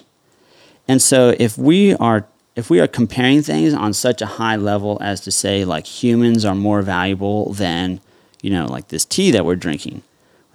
And 0.87 1.01
so 1.01 1.35
if 1.37 1.57
we 1.57 1.93
are 1.95 2.25
if 2.55 2.69
we 2.69 2.79
are 2.81 2.87
comparing 2.87 3.41
things 3.41 3.73
on 3.73 3.93
such 3.93 4.21
a 4.21 4.25
high 4.25 4.55
level 4.55 4.97
as 4.99 5.21
to 5.21 5.31
say 5.31 5.63
like 5.63 5.85
humans 5.85 6.43
are 6.43 6.55
more 6.55 6.81
valuable 6.81 7.53
than 7.53 8.01
you 8.41 8.49
know, 8.49 8.65
like 8.65 8.87
this 8.89 9.05
tea 9.05 9.31
that 9.31 9.45
we're 9.45 9.55
drinking. 9.55 10.03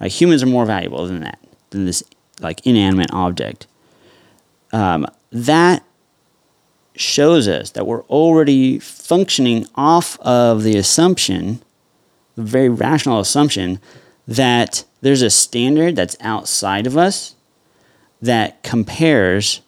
Humans 0.01 0.43
are 0.43 0.47
more 0.47 0.65
valuable 0.65 1.07
than 1.07 1.21
that, 1.21 1.39
than 1.71 1.85
this 1.85 2.03
like 2.39 2.65
inanimate 2.65 3.11
object. 3.11 3.65
Um, 4.71 5.07
that 5.31 5.83
shows 6.95 7.47
us 7.47 7.71
that 7.71 7.87
we're 7.87 8.03
already 8.03 8.79
functioning 8.79 9.65
off 9.75 10.19
of 10.19 10.63
the 10.63 10.77
assumption, 10.77 11.61
the 12.35 12.43
very 12.43 12.69
rational 12.69 13.19
assumption, 13.19 13.79
that 14.27 14.83
there's 15.01 15.21
a 15.21 15.29
standard 15.29 15.95
that's 15.95 16.17
outside 16.19 16.87
of 16.87 16.97
us 16.97 17.35
that 18.21 18.63
compares 18.63 19.61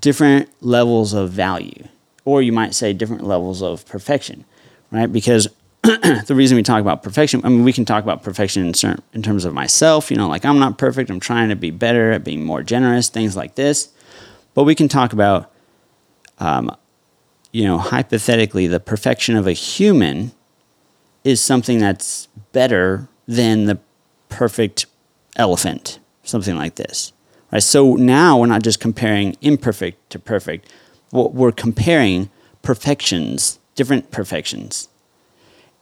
different 0.00 0.48
levels 0.60 1.12
of 1.12 1.30
value, 1.30 1.86
or 2.24 2.42
you 2.42 2.52
might 2.52 2.74
say 2.74 2.92
different 2.92 3.24
levels 3.24 3.62
of 3.62 3.86
perfection, 3.86 4.44
right? 4.90 5.12
Because 5.12 5.48
the 6.26 6.34
reason 6.34 6.56
we 6.56 6.64
talk 6.64 6.80
about 6.80 7.04
perfection, 7.04 7.40
I 7.44 7.48
mean, 7.48 7.62
we 7.62 7.72
can 7.72 7.84
talk 7.84 8.02
about 8.02 8.24
perfection 8.24 8.66
in, 8.66 8.74
certain, 8.74 9.04
in 9.12 9.22
terms 9.22 9.44
of 9.44 9.54
myself, 9.54 10.10
you 10.10 10.16
know, 10.16 10.26
like 10.26 10.44
I'm 10.44 10.58
not 10.58 10.78
perfect. 10.78 11.10
I'm 11.10 11.20
trying 11.20 11.48
to 11.50 11.54
be 11.54 11.70
better 11.70 12.10
at 12.10 12.24
being 12.24 12.44
more 12.44 12.64
generous, 12.64 13.08
things 13.08 13.36
like 13.36 13.54
this. 13.54 13.92
But 14.54 14.64
we 14.64 14.74
can 14.74 14.88
talk 14.88 15.12
about, 15.12 15.52
um, 16.38 16.74
you 17.52 17.62
know, 17.64 17.78
hypothetically, 17.78 18.66
the 18.66 18.80
perfection 18.80 19.36
of 19.36 19.46
a 19.46 19.52
human 19.52 20.32
is 21.22 21.40
something 21.40 21.78
that's 21.78 22.26
better 22.50 23.06
than 23.28 23.66
the 23.66 23.78
perfect 24.28 24.86
elephant, 25.36 26.00
something 26.24 26.56
like 26.56 26.74
this. 26.74 27.12
Right? 27.52 27.62
So 27.62 27.94
now 27.94 28.40
we're 28.40 28.46
not 28.46 28.64
just 28.64 28.80
comparing 28.80 29.36
imperfect 29.40 30.10
to 30.10 30.18
perfect, 30.18 30.68
we're 31.12 31.52
comparing 31.52 32.28
perfections, 32.62 33.60
different 33.76 34.10
perfections 34.10 34.88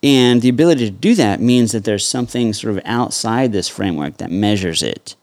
and 0.05 0.43
the 0.43 0.51
ability 0.51 0.85
to 0.85 0.91
do 0.91 1.15
that 1.15 1.41
means 1.41 1.73
that 1.73 1.85
there's 1.85 2.07
something 2.07 2.53
sort 2.53 2.77
of 2.77 2.83
outside 2.85 3.53
this 3.53 3.71
framework 3.71 4.19
that 4.19 4.31
measures 4.31 4.83
it 4.83 5.17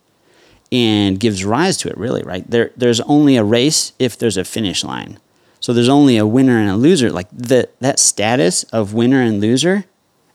and 0.71 1.19
gives 1.19 1.45
rise 1.45 1.77
to 1.77 1.89
it, 1.89 1.97
really, 1.99 2.23
right? 2.23 2.49
There, 2.49 2.71
there's 2.75 2.99
only 3.01 3.35
a 3.37 3.43
race 3.43 3.93
if 3.99 4.17
there's 4.17 4.37
a 4.37 4.43
finish 4.43 4.83
line. 4.83 5.19
So 5.59 5.71
there's 5.71 5.87
only 5.87 6.17
a 6.17 6.25
winner 6.25 6.57
and 6.57 6.67
a 6.67 6.75
loser. 6.75 7.11
Like 7.11 7.27
the, 7.31 7.69
that 7.79 7.99
status 7.99 8.63
of 8.63 8.95
winner 8.95 9.21
and 9.21 9.39
loser 9.39 9.85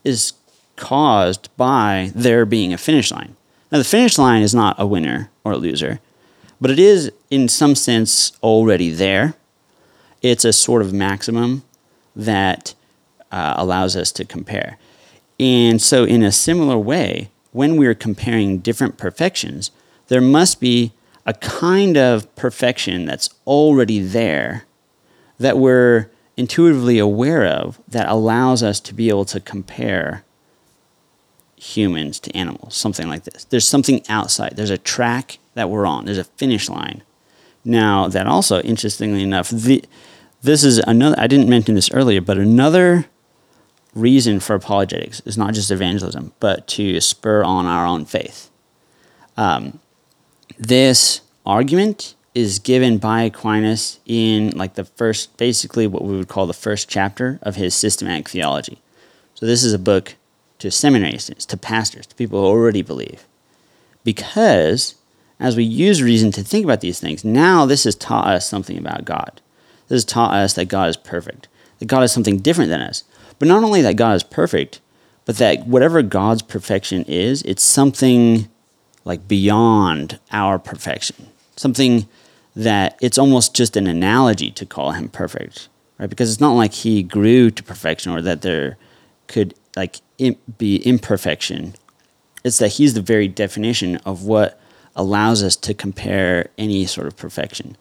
is 0.04 0.34
caused 0.76 1.48
by 1.56 2.12
there 2.14 2.46
being 2.46 2.72
a 2.72 2.78
finish 2.78 3.10
line. 3.10 3.34
Now, 3.72 3.78
the 3.78 3.84
finish 3.84 4.16
line 4.16 4.42
is 4.42 4.54
not 4.54 4.76
a 4.78 4.86
winner 4.86 5.28
or 5.42 5.52
a 5.52 5.56
loser, 5.56 5.98
but 6.60 6.70
it 6.70 6.78
is, 6.78 7.10
in 7.32 7.48
some 7.48 7.74
sense, 7.74 8.30
already 8.44 8.92
there. 8.92 9.34
It's 10.22 10.44
a 10.44 10.52
sort 10.52 10.82
of 10.82 10.92
maximum 10.92 11.64
that 12.14 12.76
uh, 13.32 13.54
allows 13.56 13.96
us 13.96 14.12
to 14.12 14.24
compare. 14.24 14.78
And 15.38 15.80
so, 15.82 16.04
in 16.04 16.22
a 16.22 16.32
similar 16.32 16.78
way, 16.78 17.30
when 17.52 17.76
we're 17.76 17.94
comparing 17.94 18.58
different 18.58 18.96
perfections, 18.96 19.70
there 20.08 20.20
must 20.20 20.60
be 20.60 20.92
a 21.24 21.34
kind 21.34 21.96
of 21.96 22.34
perfection 22.36 23.04
that's 23.04 23.30
already 23.46 24.00
there 24.00 24.64
that 25.38 25.58
we're 25.58 26.10
intuitively 26.36 26.98
aware 26.98 27.44
of 27.44 27.80
that 27.88 28.08
allows 28.08 28.62
us 28.62 28.78
to 28.80 28.94
be 28.94 29.08
able 29.08 29.24
to 29.24 29.40
compare 29.40 30.22
humans 31.56 32.20
to 32.20 32.36
animals, 32.36 32.76
something 32.76 33.08
like 33.08 33.24
this. 33.24 33.44
There's 33.44 33.66
something 33.66 34.02
outside, 34.08 34.56
there's 34.56 34.70
a 34.70 34.78
track 34.78 35.38
that 35.54 35.70
we're 35.70 35.86
on, 35.86 36.04
there's 36.04 36.18
a 36.18 36.24
finish 36.24 36.68
line. 36.68 37.02
Now, 37.64 38.06
that 38.08 38.26
also, 38.26 38.60
interestingly 38.60 39.22
enough, 39.22 39.50
the, 39.50 39.84
this 40.42 40.62
is 40.62 40.78
another, 40.78 41.16
I 41.18 41.26
didn't 41.26 41.48
mention 41.48 41.74
this 41.74 41.90
earlier, 41.90 42.20
but 42.20 42.38
another 42.38 43.06
reason 43.96 44.38
for 44.38 44.54
apologetics 44.54 45.20
is 45.20 45.38
not 45.38 45.54
just 45.54 45.70
evangelism, 45.70 46.32
but 46.38 46.66
to 46.68 47.00
spur 47.00 47.42
on 47.42 47.66
our 47.66 47.86
own 47.86 48.04
faith. 48.04 48.50
Um, 49.36 49.80
this 50.58 51.22
argument 51.44 52.14
is 52.34 52.58
given 52.58 52.98
by 52.98 53.22
Aquinas 53.22 53.98
in 54.04 54.50
like 54.50 54.74
the 54.74 54.84
first, 54.84 55.36
basically 55.38 55.86
what 55.86 56.04
we 56.04 56.16
would 56.16 56.28
call 56.28 56.46
the 56.46 56.52
first 56.52 56.88
chapter 56.88 57.38
of 57.42 57.56
his 57.56 57.74
systematic 57.74 58.28
theology. 58.28 58.82
So 59.34 59.46
this 59.46 59.64
is 59.64 59.72
a 59.72 59.78
book 59.78 60.14
to 60.58 60.70
seminary 60.70 61.18
students, 61.18 61.46
to 61.46 61.56
pastors, 61.56 62.06
to 62.06 62.14
people 62.14 62.40
who 62.40 62.46
already 62.46 62.82
believe. 62.82 63.26
Because 64.04 64.94
as 65.40 65.56
we 65.56 65.64
use 65.64 66.02
reason 66.02 66.30
to 66.32 66.42
think 66.42 66.64
about 66.64 66.80
these 66.80 67.00
things, 67.00 67.24
now 67.24 67.66
this 67.66 67.84
has 67.84 67.94
taught 67.94 68.26
us 68.26 68.48
something 68.48 68.78
about 68.78 69.04
God. 69.04 69.40
This 69.88 69.96
has 69.96 70.04
taught 70.04 70.34
us 70.34 70.54
that 70.54 70.66
God 70.66 70.88
is 70.88 70.96
perfect, 70.96 71.48
that 71.78 71.86
God 71.86 72.02
is 72.02 72.12
something 72.12 72.38
different 72.38 72.70
than 72.70 72.80
us, 72.80 73.04
but 73.38 73.48
not 73.48 73.64
only 73.64 73.82
that 73.82 73.96
God 73.96 74.16
is 74.16 74.22
perfect, 74.22 74.80
but 75.24 75.36
that 75.38 75.66
whatever 75.66 76.02
God's 76.02 76.42
perfection 76.42 77.04
is, 77.04 77.42
it's 77.42 77.62
something 77.62 78.48
like 79.04 79.28
beyond 79.28 80.18
our 80.32 80.58
perfection. 80.58 81.28
Something 81.56 82.08
that 82.54 82.96
it's 83.00 83.18
almost 83.18 83.54
just 83.54 83.76
an 83.76 83.86
analogy 83.86 84.50
to 84.50 84.64
call 84.64 84.92
him 84.92 85.08
perfect, 85.08 85.68
right? 85.98 86.08
Because 86.08 86.30
it's 86.30 86.40
not 86.40 86.54
like 86.54 86.72
he 86.72 87.02
grew 87.02 87.50
to 87.50 87.62
perfection 87.62 88.12
or 88.12 88.22
that 88.22 88.42
there 88.42 88.78
could 89.26 89.54
like 89.76 89.96
be 90.58 90.76
imperfection. 90.78 91.74
it's 92.44 92.58
that 92.58 92.68
he's 92.68 92.94
the 92.94 93.02
very 93.02 93.28
definition 93.28 93.96
of 94.06 94.24
what 94.24 94.58
allows 94.94 95.42
us 95.42 95.56
to 95.56 95.74
compare 95.74 96.48
any 96.56 96.86
sort 96.86 97.06
of 97.06 97.16
perfection. 97.16 97.76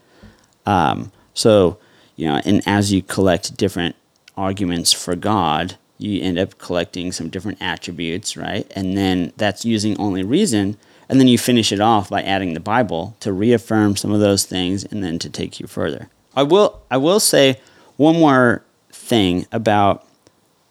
Um, 0.66 1.12
so, 1.34 1.78
you 2.16 2.28
know, 2.28 2.42
and 2.44 2.62
as 2.66 2.92
you 2.92 3.02
collect 3.02 3.56
different 3.56 3.96
arguments 4.38 4.92
for 4.92 5.16
God, 5.16 5.76
you 5.98 6.22
end 6.22 6.38
up 6.38 6.58
collecting 6.58 7.12
some 7.12 7.30
different 7.30 7.62
attributes, 7.62 8.36
right? 8.36 8.70
And 8.76 8.98
then 8.98 9.32
that's 9.38 9.66
using 9.66 9.98
only 9.98 10.24
reason. 10.24 10.78
And 11.08 11.20
then 11.20 11.28
you 11.28 11.38
finish 11.38 11.72
it 11.72 11.80
off 11.80 12.10
by 12.10 12.22
adding 12.22 12.54
the 12.54 12.60
Bible 12.60 13.16
to 13.20 13.32
reaffirm 13.32 13.96
some 13.96 14.12
of 14.12 14.20
those 14.20 14.46
things 14.46 14.84
and 14.84 15.04
then 15.04 15.20
to 15.20 15.30
take 15.30 15.60
you 15.60 15.68
further. 15.68 16.10
I 16.36 16.44
will 16.44 16.82
I 16.92 16.98
will 16.98 17.20
say 17.20 17.60
one 17.98 18.16
more 18.16 18.64
thing 18.92 19.46
about 19.52 20.06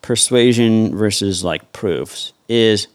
persuasion 0.03 0.94
versus 0.94 1.42
like 1.42 1.72
proofs 1.72 2.33
is 2.48 2.88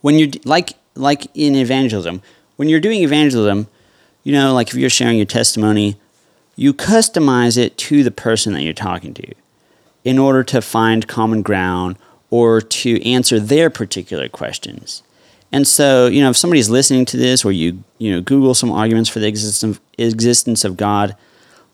when 0.00 0.18
you 0.18 0.30
like 0.44 0.74
like 0.94 1.26
in 1.34 1.54
evangelism, 1.54 2.22
when 2.56 2.68
you're 2.68 2.80
doing 2.80 3.02
evangelism, 3.02 3.66
you 4.22 4.32
know, 4.32 4.54
like 4.54 4.68
if 4.68 4.74
you're 4.74 4.88
sharing 4.88 5.16
your 5.16 5.26
testimony, 5.26 5.96
you 6.56 6.72
customize 6.72 7.58
it 7.58 7.76
to 7.76 8.02
the 8.02 8.10
person 8.10 8.52
that 8.54 8.62
you're 8.62 8.72
talking 8.72 9.12
to 9.14 9.34
in 10.04 10.18
order 10.18 10.44
to 10.44 10.60
find 10.60 11.08
common 11.08 11.42
ground 11.42 11.96
or 12.30 12.60
to 12.60 13.02
answer 13.08 13.40
their 13.40 13.70
particular 13.70 14.28
questions. 14.28 15.02
And 15.50 15.66
so, 15.66 16.06
you 16.06 16.20
know, 16.20 16.30
if 16.30 16.36
somebody's 16.36 16.68
listening 16.68 17.04
to 17.06 17.16
this 17.16 17.44
or 17.44 17.52
you, 17.52 17.84
you 17.98 18.10
know, 18.10 18.20
Google 18.20 18.54
some 18.54 18.72
arguments 18.72 19.08
for 19.08 19.20
the 19.20 19.28
existence 19.28 19.80
existence 19.98 20.64
of 20.64 20.76
God, 20.76 21.16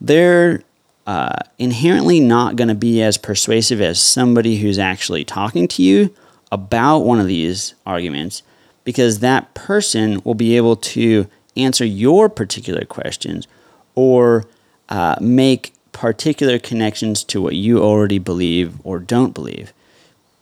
they're 0.00 0.62
uh, 1.06 1.36
inherently 1.58 2.20
not 2.20 2.56
going 2.56 2.68
to 2.68 2.74
be 2.74 3.02
as 3.02 3.16
persuasive 3.16 3.80
as 3.80 4.00
somebody 4.00 4.58
who's 4.58 4.78
actually 4.78 5.24
talking 5.24 5.66
to 5.68 5.82
you 5.82 6.14
about 6.52 7.00
one 7.00 7.18
of 7.18 7.26
these 7.26 7.74
arguments 7.86 8.42
because 8.84 9.20
that 9.20 9.54
person 9.54 10.20
will 10.24 10.34
be 10.34 10.56
able 10.56 10.76
to 10.76 11.26
answer 11.56 11.84
your 11.84 12.28
particular 12.28 12.84
questions 12.84 13.48
or 13.94 14.44
uh, 14.88 15.16
make 15.20 15.72
particular 16.00 16.58
connections 16.58 17.22
to 17.22 17.42
what 17.42 17.54
you 17.54 17.78
already 17.78 18.18
believe 18.18 18.74
or 18.84 18.98
don't 18.98 19.34
believe, 19.34 19.70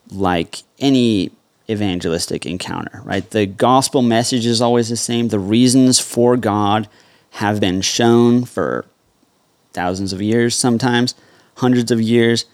like 0.09 0.62
any 0.79 1.33
evangelistic 1.68 2.47
encounter, 2.47 3.03
right? 3.05 3.29
The 3.29 3.44
gospel 3.44 4.01
message 4.01 4.47
is 4.47 4.62
always 4.62 4.88
the 4.88 4.97
same. 4.97 5.29
The 5.29 5.40
reasons 5.40 5.99
for 5.99 6.37
God 6.37 6.88
have 7.31 7.59
been 7.59 7.81
shown 7.81 8.44
for 8.44 8.85
thousands 9.73 10.12
of 10.12 10.23
years, 10.23 10.55
sometimes 10.55 11.16
hundreds 11.57 11.90
of 11.90 12.01
years, 12.01 12.44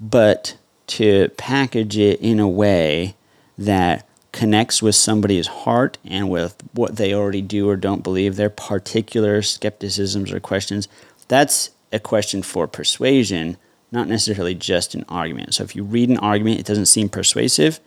but 0.00 0.56
to 0.86 1.28
package 1.36 1.98
it 1.98 2.18
in 2.20 2.40
a 2.40 2.48
way 2.48 3.14
that 3.58 4.08
connects 4.32 4.80
with 4.80 4.94
somebody's 4.94 5.48
heart 5.48 5.98
and 6.02 6.30
with 6.30 6.56
what 6.72 6.96
they 6.96 7.12
already 7.12 7.42
do 7.42 7.68
or 7.68 7.76
don't 7.76 8.02
believe, 8.02 8.36
their 8.36 8.48
particular 8.48 9.42
skepticisms 9.42 10.32
or 10.32 10.40
questions, 10.40 10.88
that's 11.28 11.68
a 11.94 12.00
question 12.00 12.42
for 12.42 12.66
persuasion, 12.66 13.56
not 13.92 14.08
necessarily 14.08 14.54
just 14.54 14.94
an 14.94 15.04
argument. 15.08 15.54
So 15.54 15.64
if 15.64 15.76
you 15.76 15.84
read 15.84 16.10
an 16.10 16.18
argument, 16.18 16.60
it 16.60 16.66
doesn't 16.66 16.86
seem 16.86 17.08
persuasive, 17.08 17.80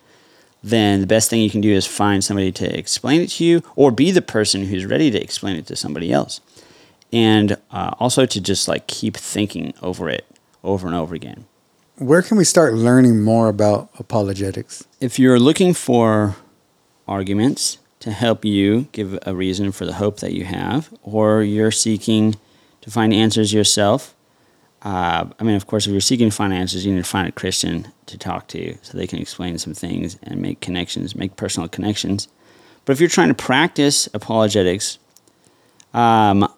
then 0.64 1.02
the 1.02 1.08
best 1.08 1.30
thing 1.30 1.42
you 1.42 1.50
can 1.50 1.62
do 1.62 1.72
is 1.72 1.86
find 1.86 2.24
somebody 2.24 2.52
to 2.54 2.78
explain 2.78 3.22
it 3.22 3.30
to 3.32 3.44
you 3.44 3.62
or 3.76 3.92
be 3.92 4.12
the 4.12 4.22
person 4.22 4.66
who's 4.66 4.86
ready 4.86 5.12
to 5.12 5.22
explain 5.22 5.56
it 5.56 5.68
to 5.68 5.76
somebody 5.76 6.12
else. 6.12 6.42
And 7.14 7.58
uh, 7.72 7.92
also 8.00 8.26
to 8.26 8.42
just 8.42 8.68
like 8.68 8.88
keep 8.88 9.16
thinking 9.16 9.74
over 9.82 10.10
it 10.10 10.26
over 10.64 10.88
and 10.88 10.96
over 10.96 11.16
again. 11.16 11.46
Where 11.98 12.22
can 12.22 12.38
we 12.38 12.44
start 12.44 12.74
learning 12.74 13.24
more 13.24 13.50
about 13.50 13.90
apologetics? 13.98 14.84
If 15.00 15.18
you're 15.18 15.40
looking 15.40 15.74
for 15.74 16.36
arguments 17.08 17.80
to 18.02 18.12
help 18.12 18.46
you 18.46 18.88
give 18.92 19.18
a 19.26 19.34
reason 19.34 19.72
for 19.72 19.86
the 19.86 19.94
hope 19.94 20.20
that 20.20 20.34
you 20.34 20.46
have, 20.46 20.94
or 21.02 21.42
you're 21.42 21.72
seeking 21.72 22.36
to 22.88 22.92
find 22.92 23.14
answers 23.14 23.52
yourself. 23.52 24.16
Uh, 24.82 25.26
I 25.38 25.44
mean, 25.44 25.58
of 25.58 25.68
course, 25.68 25.86
if 25.86 25.92
you're 25.92 26.00
seeking 26.00 26.30
to 26.30 26.36
find 26.36 26.54
answers, 26.54 26.86
you 26.86 26.94
need 26.94 27.04
to 27.04 27.10
find 27.10 27.28
a 27.28 27.34
Christian 27.34 27.92
to 28.06 28.18
talk 28.18 28.48
to 28.48 28.78
so 28.82 28.98
they 28.98 29.06
can 29.06 29.20
explain 29.20 29.58
some 29.58 29.74
things 29.74 30.18
and 30.24 30.42
make 30.42 30.62
connections, 30.62 31.14
make 31.14 31.36
personal 31.36 31.68
connections. 31.68 32.30
But 32.86 32.94
if 32.94 33.02
you're 33.02 33.10
trying 33.10 33.28
to 33.28 33.34
practice 33.34 34.08
apologetics, 34.14 35.00
um, 35.94 36.50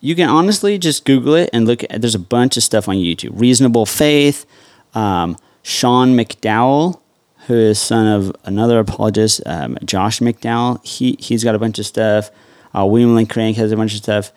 you 0.00 0.14
can 0.14 0.28
honestly 0.28 0.76
just 0.76 1.06
Google 1.06 1.34
it 1.34 1.48
and 1.54 1.66
look 1.66 1.82
at. 1.84 2.02
There's 2.02 2.14
a 2.14 2.18
bunch 2.18 2.58
of 2.58 2.62
stuff 2.62 2.86
on 2.86 2.96
YouTube. 2.96 3.30
Reasonable 3.32 3.86
Faith, 3.86 4.44
um, 4.92 5.38
Sean 5.62 6.14
McDowell, 6.14 7.00
who 7.46 7.54
is 7.54 7.78
son 7.78 8.06
of 8.06 8.36
another 8.44 8.78
apologist, 8.78 9.40
um, 9.46 9.78
Josh 9.86 10.20
McDowell. 10.20 10.86
He 10.86 11.16
he's 11.18 11.42
got 11.42 11.54
a 11.54 11.58
bunch 11.58 11.78
of 11.78 11.86
stuff. 11.86 12.30
Uh, 12.76 12.84
William 12.84 13.14
Lane 13.14 13.26
Craig 13.26 13.56
has 13.56 13.72
a 13.72 13.76
bunch 13.76 13.94
of 13.94 14.02
stuff. 14.02 14.32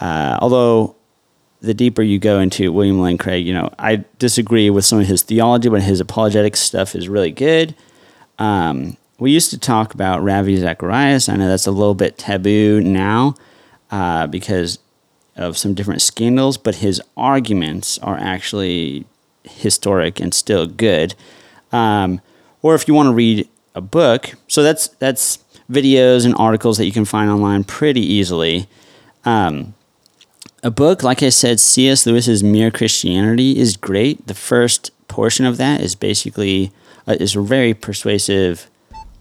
Uh, 0.00 0.38
although 0.40 0.96
the 1.60 1.74
deeper 1.74 2.02
you 2.02 2.18
go 2.18 2.40
into 2.40 2.72
William 2.72 3.00
Lane 3.00 3.18
Craig, 3.18 3.46
you 3.46 3.52
know, 3.52 3.72
I 3.78 4.04
disagree 4.18 4.70
with 4.70 4.84
some 4.84 4.98
of 4.98 5.06
his 5.06 5.22
theology, 5.22 5.68
but 5.68 5.82
his 5.82 6.00
apologetic 6.00 6.56
stuff 6.56 6.94
is 6.94 7.08
really 7.08 7.30
good. 7.30 7.74
Um, 8.38 8.96
we 9.18 9.30
used 9.30 9.50
to 9.50 9.58
talk 9.58 9.92
about 9.92 10.22
Ravi 10.22 10.56
Zacharias. 10.56 11.28
I 11.28 11.36
know 11.36 11.46
that's 11.46 11.66
a 11.66 11.70
little 11.70 11.94
bit 11.94 12.16
taboo 12.16 12.80
now 12.80 13.34
uh, 13.90 14.26
because 14.26 14.78
of 15.36 15.58
some 15.58 15.74
different 15.74 16.00
scandals, 16.00 16.56
but 16.56 16.76
his 16.76 17.02
arguments 17.16 17.98
are 17.98 18.16
actually 18.16 19.04
historic 19.44 20.20
and 20.20 20.32
still 20.32 20.66
good. 20.66 21.14
Um, 21.72 22.20
or 22.62 22.74
if 22.74 22.88
you 22.88 22.94
want 22.94 23.08
to 23.08 23.14
read 23.14 23.48
a 23.74 23.80
book, 23.80 24.34
so 24.48 24.62
that's 24.62 24.88
that's 24.88 25.38
videos 25.70 26.24
and 26.24 26.34
articles 26.36 26.78
that 26.78 26.86
you 26.86 26.92
can 26.92 27.04
find 27.04 27.30
online 27.30 27.64
pretty 27.64 28.00
easily. 28.00 28.66
Um, 29.24 29.74
a 30.62 30.70
book, 30.70 31.02
like 31.02 31.22
I 31.22 31.30
said, 31.30 31.58
C.S. 31.58 32.06
Lewis's 32.06 32.42
Mere 32.42 32.70
Christianity 32.70 33.58
is 33.58 33.76
great. 33.76 34.26
The 34.26 34.34
first 34.34 34.90
portion 35.08 35.46
of 35.46 35.56
that 35.56 35.80
is 35.80 35.94
basically 35.94 36.70
uh, 37.06 37.16
is 37.18 37.34
a 37.34 37.40
very 37.40 37.72
persuasive 37.74 38.68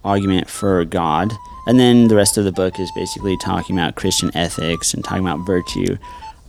argument 0.03 0.49
for 0.49 0.83
God, 0.85 1.31
and 1.65 1.79
then 1.79 2.07
the 2.07 2.15
rest 2.15 2.37
of 2.37 2.43
the 2.43 2.51
book 2.51 2.79
is 2.79 2.91
basically 2.95 3.37
talking 3.37 3.77
about 3.77 3.95
Christian 3.95 4.35
ethics 4.35 4.93
and 4.93 5.03
talking 5.03 5.25
about 5.25 5.45
virtue 5.45 5.97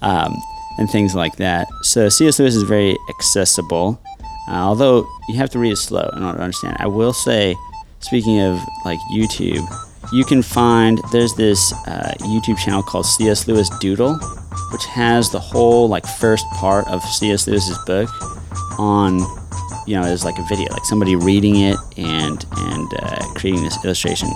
um, 0.02 0.34
and 0.78 0.90
things 0.90 1.14
like 1.14 1.36
that. 1.36 1.68
So 1.82 2.08
C.S. 2.08 2.38
Lewis 2.38 2.56
is 2.56 2.64
very 2.64 2.96
accessible, 3.08 4.00
uh, 4.48 4.54
although 4.54 5.06
you 5.28 5.36
have 5.36 5.50
to 5.50 5.58
read 5.58 5.72
it 5.72 5.76
slow 5.76 6.10
in 6.16 6.22
order 6.24 6.38
to 6.38 6.44
understand. 6.44 6.76
I 6.80 6.88
will 6.88 7.12
say, 7.12 7.54
speaking 8.00 8.40
of 8.40 8.58
like 8.84 8.98
YouTube, 9.12 9.66
you 10.12 10.24
can 10.24 10.42
find 10.42 11.00
there's 11.12 11.34
this 11.34 11.72
uh, 11.86 12.14
YouTube 12.20 12.58
channel 12.58 12.82
called 12.82 13.06
C.S. 13.06 13.46
Lewis 13.46 13.70
Doodle 13.78 14.18
which 14.70 14.84
has 14.86 15.30
the 15.30 15.40
whole 15.40 15.88
like 15.88 16.06
first 16.06 16.48
part 16.50 16.86
of 16.88 17.02
C.S. 17.02 17.46
Lewis's 17.46 17.78
book 17.86 18.08
on, 18.78 19.18
you 19.86 19.94
know, 19.94 20.02
as 20.02 20.24
like 20.24 20.38
a 20.38 20.44
video, 20.48 20.72
like 20.72 20.84
somebody 20.84 21.16
reading 21.16 21.56
it 21.56 21.76
and 21.96 22.44
and 22.56 22.88
uh, 23.02 23.24
creating 23.34 23.62
this 23.62 23.84
illustration. 23.84 24.28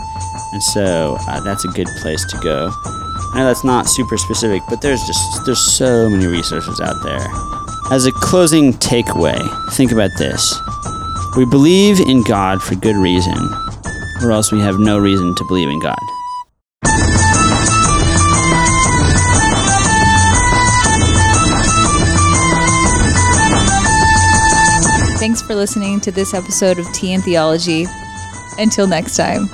And 0.52 0.62
so 0.62 1.16
uh, 1.20 1.40
that's 1.40 1.64
a 1.64 1.68
good 1.68 1.88
place 2.00 2.24
to 2.30 2.38
go. 2.42 2.70
I 2.76 3.38
know 3.38 3.46
that's 3.46 3.64
not 3.64 3.87
super 3.88 4.16
specific, 4.16 4.62
but 4.68 4.80
there's 4.80 5.02
just 5.04 5.44
there's 5.46 5.60
so 5.60 6.08
many 6.08 6.26
resources 6.26 6.80
out 6.80 7.02
there. 7.02 7.26
As 7.90 8.06
a 8.06 8.12
closing 8.12 8.72
takeaway, 8.74 9.38
think 9.72 9.92
about 9.92 10.10
this. 10.18 10.54
We 11.37 11.44
believe 11.44 12.00
in 12.00 12.22
God 12.22 12.62
for 12.62 12.76
good 12.76 12.96
reason, 12.96 13.34
or 14.24 14.32
else 14.32 14.50
we 14.50 14.60
have 14.60 14.78
no 14.78 14.98
reason 14.98 15.34
to 15.34 15.44
believe 15.44 15.68
in 15.68 15.78
God. 15.78 15.98
Thanks 25.18 25.40
for 25.40 25.54
listening 25.54 26.00
to 26.02 26.10
this 26.10 26.34
episode 26.34 26.78
of 26.78 26.92
Tea 26.92 27.14
and 27.14 27.22
Theology. 27.22 27.87
Until 28.58 28.87
next 28.87 29.16
time. 29.16 29.48